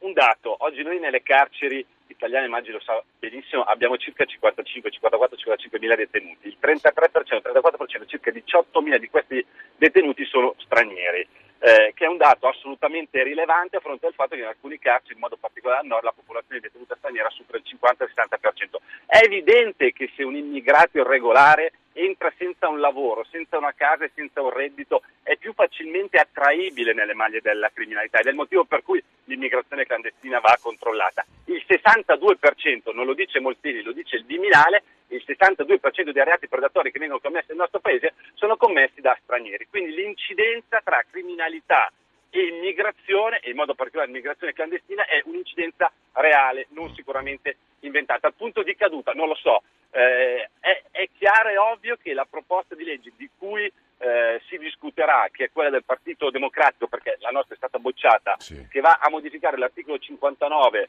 un 0.00 0.12
dato, 0.12 0.54
oggi 0.58 0.82
noi 0.82 0.98
nelle 0.98 1.22
carceri 1.22 1.84
italiane, 2.06 2.46
immagino 2.46 2.76
lo 2.76 2.82
sa 2.82 3.02
benissimo, 3.18 3.62
abbiamo 3.62 3.96
circa 3.96 4.24
55, 4.24 4.90
54, 4.90 5.36
55 5.36 5.78
mila 5.78 5.94
detenuti, 5.96 6.48
il 6.48 6.58
33%, 6.60 7.36
il 7.36 7.42
34%, 7.44 8.06
circa 8.06 8.30
18 8.30 8.80
mila 8.82 8.98
di 8.98 9.08
questi 9.08 9.44
detenuti 9.76 10.24
sono 10.26 10.54
stranieri 10.58 11.26
eh, 11.64 11.92
che 11.94 12.04
è 12.04 12.08
un 12.08 12.18
dato 12.18 12.46
assolutamente 12.46 13.22
rilevante 13.22 13.76
a 13.76 13.80
fronte 13.80 14.04
del 14.04 14.14
fatto 14.14 14.34
che 14.34 14.42
in 14.42 14.46
alcuni 14.48 14.78
carceri, 14.78 15.14
in 15.14 15.20
modo 15.20 15.38
particolare 15.40 15.80
al 15.80 15.86
nord, 15.86 16.04
la 16.04 16.12
popolazione 16.12 16.60
detenuta 16.60 16.94
straniera 16.94 17.30
supera 17.30 17.56
il 17.56 17.64
50-60%. 17.64 18.76
È 19.06 19.20
evidente 19.24 19.92
che 19.92 20.10
se 20.14 20.24
un 20.24 20.36
immigrato 20.36 20.98
irregolare 20.98 21.72
entra 21.94 22.30
senza 22.36 22.68
un 22.68 22.80
lavoro, 22.80 23.24
senza 23.30 23.56
una 23.56 23.72
casa 23.72 24.04
e 24.04 24.10
senza 24.14 24.42
un 24.42 24.50
reddito, 24.50 25.04
è 25.22 25.36
più 25.36 25.54
facilmente 25.54 26.18
attraibile 26.18 26.92
nelle 26.92 27.14
maglie 27.14 27.40
della 27.40 27.70
criminalità 27.72 28.18
ed 28.18 28.26
è 28.26 28.30
il 28.30 28.36
motivo 28.36 28.64
per 28.64 28.82
cui 28.82 29.02
l'immigrazione 29.24 29.86
clandestina 29.86 30.40
va 30.40 30.58
controllata. 30.60 31.24
Il 31.46 31.64
62%, 31.66 32.92
non 32.92 33.06
lo 33.06 33.14
dice 33.14 33.40
Moltini, 33.40 33.80
lo 33.80 33.92
dice 33.92 34.16
il 34.16 34.26
Viminale, 34.26 34.82
il 35.14 35.24
62% 35.26 36.10
dei 36.10 36.24
reati 36.24 36.48
predatori 36.48 36.90
che 36.90 36.98
vengono 36.98 37.20
commessi 37.20 37.48
nel 37.48 37.58
nostro 37.58 37.80
paese 37.80 38.14
sono 38.34 38.56
commessi 38.56 39.00
da 39.00 39.16
stranieri. 39.22 39.66
Quindi 39.68 39.94
l'incidenza 39.94 40.80
tra 40.82 41.04
criminalità 41.10 41.90
e 42.30 42.46
immigrazione, 42.48 43.38
e 43.38 43.50
in 43.50 43.56
modo 43.56 43.74
particolare 43.74 44.10
immigrazione 44.10 44.52
clandestina, 44.52 45.06
è 45.06 45.22
un'incidenza 45.24 45.90
reale, 46.14 46.66
non 46.70 46.92
sicuramente 46.94 47.56
inventata. 47.80 48.26
Al 48.26 48.34
punto 48.34 48.62
di 48.64 48.74
caduta, 48.74 49.12
non 49.12 49.28
lo 49.28 49.36
so, 49.36 49.62
eh, 49.90 50.50
è, 50.58 50.82
è, 50.90 51.08
chiaro 51.16 51.48
e 51.48 51.56
ovvio 51.56 51.96
che 52.02 52.12
la 52.12 52.26
proposta 52.28 52.74
di 52.74 52.82
legge 52.82 53.12
di 53.16 53.30
cui 53.38 53.70
eh, 53.98 54.40
si 54.48 54.58
discuterà, 54.58 55.28
che 55.30 55.44
è 55.44 55.50
quella 55.52 55.70
del 55.70 55.84
Partito 55.84 56.30
Democratico, 56.30 56.88
perché 56.88 57.18
la 57.20 57.30
nostra 57.30 57.54
è 57.54 57.56
stata 57.56 57.78
bocciata, 57.78 58.34
sì. 58.38 58.66
che 58.68 58.80
va 58.80 58.98
a 59.00 59.08
modificare 59.10 59.56
l'articolo 59.56 59.98
59 59.98 60.80
eh, 60.80 60.88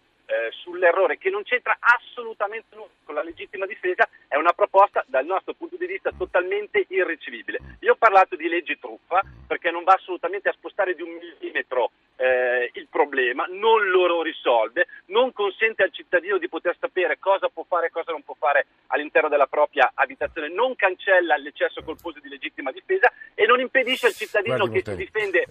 sull'errore, 0.66 1.20
che 1.20 1.30
non 1.30 1.44
c'entra 1.44 1.78
assolutamente 1.80 2.76
nulla 2.76 2.90
con 3.04 3.14
la 3.14 3.22
legittima 3.22 3.68
difesa, 3.68 4.10
è 4.28 4.36
una 4.36 4.54
proposta 4.54 5.04
dal 5.06 5.26
nostro 5.26 5.54
punto 5.54 5.78
di 5.78 5.86
vista 5.86 6.12
totalmente 6.18 6.86
irricevibile. 6.90 7.60
Io 7.82 7.94
ho 7.94 7.96
parlato 7.96 8.36
di 8.36 8.48
legge 8.48 8.80
truffa 8.80 9.22
perché 9.46 9.70
non 9.70 9.84
va 9.84 9.94
assolutamente 9.94 10.50
a 10.50 10.54
spostare 10.54 10.96
di 10.96 11.04
un 11.04 11.12
millimetro 11.12 11.92
eh, 12.18 12.72
il 12.74 12.88
problema, 12.90 13.46
non 13.48 13.90
lo 13.90 14.24
risolve, 14.24 14.88
non 15.08 15.32
consente 15.34 15.84
al 15.84 15.92
cittadino 15.92 16.40
di 16.40 16.50
poter 16.50 16.76
sapere 16.80 17.20
cosa 17.20 17.48
può 17.50 17.64
fare 17.68 17.88
e 17.88 17.92
cosa 17.92 18.12
non 18.12 18.24
può 18.24 18.34
fare 18.34 18.66
all'interno 18.88 19.30
della 19.30 19.48
propria 19.48 19.92
abitazione, 19.94 20.50
non 20.50 20.76
cancella 20.76 21.38
l'eccesso 21.38 21.84
colposo 21.84 22.20
di 22.20 22.30
legittima 22.30 22.72
difesa 22.72 23.12
e 23.36 23.46
non 23.46 23.60
impedisce 23.60 24.08
al 24.08 24.14
cittadino 24.14 24.58
Guardi, 24.58 24.82
che 24.82 24.92
si 24.92 24.96
difende 24.96 25.46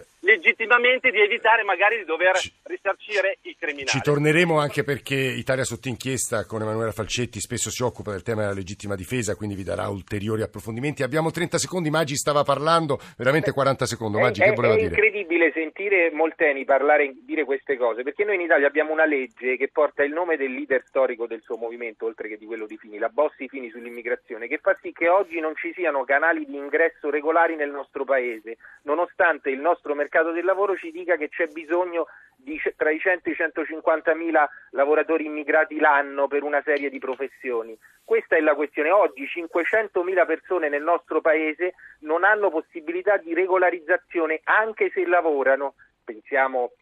legittimamente 0.44 1.10
di 1.10 1.20
evitare 1.20 1.62
magari 1.64 1.96
di 1.96 2.04
dover 2.04 2.36
ci, 2.36 2.52
risarcire 2.64 3.38
i 3.42 3.56
criminali. 3.58 3.88
Ci 3.88 4.00
torneremo 4.00 4.58
anche 4.58 4.84
perché 4.84 5.14
Italia 5.14 5.64
sotto 5.64 5.88
inchiesta 5.88 6.44
con 6.44 6.60
Emanuela 6.60 6.92
Falcetti 6.92 7.40
spesso 7.40 7.70
si 7.70 7.82
occupa 7.82 8.10
del 8.10 8.22
tema 8.22 8.42
della 8.42 8.52
legittima 8.52 8.94
difesa, 8.94 9.34
quindi 9.34 9.54
vi 9.54 9.62
darà 9.62 9.88
ulteriori 9.88 10.42
approfondimenti. 10.42 11.02
Abbiamo 11.02 11.30
30 11.30 11.56
secondi, 11.56 11.88
Maggi 11.88 12.16
stava 12.16 12.42
parlando, 12.42 13.00
veramente 13.16 13.52
40 13.52 13.86
secondi. 13.86 14.20
Maggi, 14.20 14.42
è, 14.42 14.50
che 14.50 14.52
voleva 14.52 14.74
è 14.74 14.76
dire? 14.76 14.88
È 14.90 14.92
incredibile 14.92 15.50
sentire 15.52 16.10
Molteni 16.12 16.64
parlare, 16.64 17.14
dire 17.24 17.44
queste 17.44 17.76
cose, 17.76 18.02
perché 18.02 18.24
noi 18.24 18.34
in 18.34 18.42
Italia 18.42 18.66
abbiamo 18.66 18.92
una 18.92 19.06
legge 19.06 19.56
che 19.56 19.70
porta 19.72 20.02
il 20.04 20.12
nome 20.12 20.36
del 20.36 20.52
leader 20.52 20.82
storico 20.86 21.26
del 21.26 21.40
suo 21.42 21.56
movimento, 21.56 22.04
oltre 22.04 22.28
che 22.28 22.36
di 22.36 22.44
quello 22.44 22.66
di 22.66 22.76
Fini, 22.76 22.98
la 22.98 23.08
Bossi 23.08 23.48
Fini 23.48 23.70
sull'immigrazione, 23.70 24.46
che 24.46 24.58
fa 24.58 24.76
sì 24.82 24.92
che 24.92 25.08
oggi 25.08 25.40
non 25.40 25.54
ci 25.56 25.72
siano 25.74 26.04
canali 26.04 26.44
di 26.44 26.56
ingresso 26.56 27.08
regolari 27.08 27.56
nel 27.56 27.70
nostro 27.70 28.04
paese, 28.04 28.58
nonostante 28.82 29.50
il 29.50 29.60
nostro 29.60 29.94
mercato 29.94 30.32
del 30.32 30.43
lavoro 30.44 30.76
ci 30.76 30.90
dica 30.90 31.16
che 31.16 31.28
c'è 31.28 31.46
bisogno 31.48 32.06
di 32.36 32.60
tra 32.76 32.90
i 32.90 32.98
100 32.98 33.28
e 33.28 33.32
i 33.32 33.34
150 33.34 34.14
mila 34.14 34.48
lavoratori 34.70 35.24
immigrati 35.26 35.78
l'anno 35.78 36.28
per 36.28 36.42
una 36.42 36.62
serie 36.62 36.90
di 36.90 36.98
professioni. 36.98 37.76
Questa 38.04 38.36
è 38.36 38.40
la 38.40 38.54
questione. 38.54 38.90
Oggi 38.90 39.26
500 39.26 40.02
mila 40.02 40.26
persone 40.26 40.68
nel 40.68 40.82
nostro 40.82 41.20
paese 41.20 41.74
non 42.00 42.22
hanno 42.24 42.50
possibilità 42.50 43.16
di 43.16 43.32
regolarizzazione 43.34 44.40
anche 44.44 44.90
se 44.92 45.06
lavorano. 45.06 45.74
Pensiamo 46.04 46.72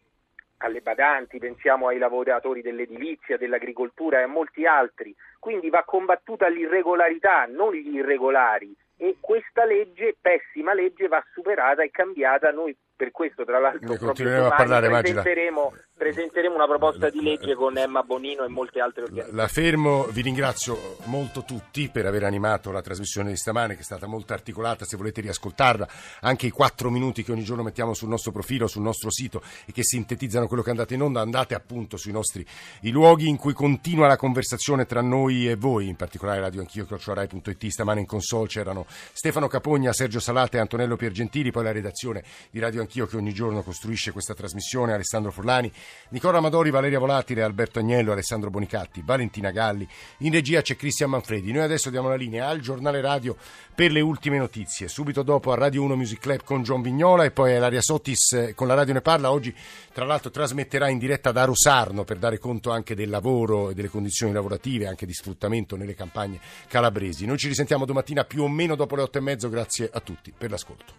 alle 0.57 0.81
badanti, 0.81 1.39
pensiamo 1.39 1.87
ai 1.87 1.97
lavoratori 1.97 2.61
dell'edilizia, 2.61 3.37
dell'agricoltura 3.37 4.19
e 4.19 4.23
a 4.23 4.27
molti 4.27 4.65
altri. 4.65 5.15
Quindi 5.39 5.69
va 5.69 5.83
combattuta 5.83 6.47
l'irregolarità, 6.47 7.45
non 7.45 7.73
gli 7.73 7.95
irregolari. 7.95 8.75
E 8.97 9.17
questa 9.19 9.65
legge, 9.65 10.15
pessima 10.19 10.73
legge, 10.73 11.07
va 11.07 11.23
superata 11.33 11.83
e 11.83 11.91
cambiata. 11.91 12.51
Noi 12.51 12.75
per 12.95 13.11
questo, 13.11 13.43
tra 13.43 13.59
l'altro, 13.59 13.95
proprio 13.95 14.29
domani 14.29 14.45
a 14.45 14.55
parlare, 14.55 14.89
presenteremo, 14.89 15.73
presenteremo 16.03 16.53
una 16.53 16.67
proposta 16.67 17.09
di 17.09 17.21
legge 17.21 17.55
con 17.55 17.77
Emma 17.77 18.03
Bonino 18.03 18.43
e 18.43 18.49
molte 18.49 18.81
altre 18.81 19.03
organizzazioni. 19.03 19.39
La 19.39 19.47
fermo, 19.47 20.03
vi 20.11 20.21
ringrazio 20.21 20.97
molto 21.05 21.45
tutti 21.45 21.87
per 21.87 22.05
aver 22.05 22.25
animato 22.25 22.71
la 22.71 22.81
trasmissione 22.81 23.29
di 23.29 23.37
stamane 23.37 23.75
che 23.75 23.79
è 23.79 23.83
stata 23.83 24.05
molto 24.05 24.33
articolata, 24.33 24.83
se 24.83 24.97
volete 24.97 25.21
riascoltarla, 25.21 25.87
anche 26.19 26.47
i 26.47 26.49
quattro 26.49 26.89
minuti 26.89 27.23
che 27.23 27.31
ogni 27.31 27.45
giorno 27.45 27.63
mettiamo 27.63 27.93
sul 27.93 28.09
nostro 28.09 28.33
profilo, 28.33 28.67
sul 28.67 28.81
nostro 28.81 29.09
sito 29.09 29.41
e 29.65 29.71
che 29.71 29.81
sintetizzano 29.81 30.47
quello 30.47 30.61
che 30.61 30.71
andate 30.71 30.93
in 30.93 31.03
onda, 31.03 31.21
andate 31.21 31.55
appunto 31.55 31.95
sui 31.95 32.11
nostri 32.11 32.45
i 32.81 32.89
luoghi 32.89 33.29
in 33.29 33.37
cui 33.37 33.53
continua 33.53 34.05
la 34.05 34.17
conversazione 34.17 34.85
tra 34.85 35.01
noi 35.01 35.49
e 35.49 35.55
voi, 35.55 35.87
in 35.87 35.95
particolare 35.95 36.41
Radio 36.41 36.59
Anch'io, 36.59 36.85
chiocciorai.it, 36.85 37.67
stamane 37.67 38.01
in 38.01 38.05
console 38.05 38.47
c'erano 38.47 38.85
Stefano 39.13 39.47
Capogna, 39.47 39.93
Sergio 39.93 40.19
Salate 40.19 40.57
e 40.57 40.59
Antonello 40.59 40.97
Piergentili, 40.97 41.51
poi 41.51 41.63
la 41.63 41.71
redazione 41.71 42.23
di 42.51 42.59
Radio 42.59 42.81
Anch'io 42.81 43.05
che 43.05 43.15
ogni 43.15 43.31
giorno 43.31 43.63
costruisce 43.63 44.11
questa 44.11 44.33
trasmissione, 44.33 44.91
Alessandro 44.91 45.31
Forlani, 45.31 45.71
Nicola 46.09 46.37
Amadori, 46.37 46.69
Valeria 46.69 46.99
Volatile, 46.99 47.41
Alberto 47.41 47.79
Agnello, 47.79 48.11
Alessandro 48.11 48.49
Bonicatti, 48.49 49.01
Valentina 49.03 49.51
Galli. 49.51 49.87
In 50.19 50.31
regia 50.31 50.61
c'è 50.61 50.75
Cristian 50.75 51.09
Manfredi. 51.09 51.51
Noi 51.51 51.63
adesso 51.63 51.89
diamo 51.89 52.07
la 52.07 52.15
linea 52.15 52.47
al 52.47 52.59
giornale 52.59 53.01
radio 53.01 53.35
per 53.73 53.91
le 53.91 54.01
ultime 54.01 54.37
notizie. 54.37 54.87
Subito 54.87 55.23
dopo 55.23 55.51
a 55.51 55.55
Radio 55.55 55.81
1 55.83 55.95
Music 55.95 56.19
Club 56.19 56.43
con 56.43 56.61
John 56.61 56.81
Vignola 56.81 57.23
e 57.23 57.31
poi 57.31 57.57
Laria 57.57 57.81
Sottis 57.81 58.33
eh, 58.33 58.53
con 58.53 58.67
la 58.67 58.75
Radio 58.75 58.93
Ne 58.93 59.01
Parla. 59.01 59.31
Oggi, 59.31 59.53
tra 59.91 60.05
l'altro, 60.05 60.29
trasmetterà 60.29 60.87
in 60.89 60.99
diretta 60.99 61.31
da 61.31 61.45
Rosarno 61.45 62.03
per 62.03 62.17
dare 62.17 62.37
conto 62.37 62.71
anche 62.71 62.95
del 62.95 63.09
lavoro 63.09 63.71
e 63.71 63.73
delle 63.73 63.89
condizioni 63.89 64.33
lavorative, 64.33 64.87
anche 64.87 65.05
di 65.05 65.13
sfruttamento 65.13 65.75
nelle 65.75 65.95
campagne 65.95 66.39
calabresi. 66.67 67.25
Noi 67.25 67.37
ci 67.37 67.47
risentiamo 67.47 67.85
domattina 67.85 68.23
più 68.23 68.43
o 68.43 68.47
meno 68.47 68.75
dopo 68.75 68.95
le 68.95 69.01
otto 69.01 69.17
e 69.17 69.21
mezzo. 69.21 69.49
Grazie 69.49 69.89
a 69.91 69.99
tutti 69.99 70.31
per 70.37 70.51
l'ascolto. 70.51 70.93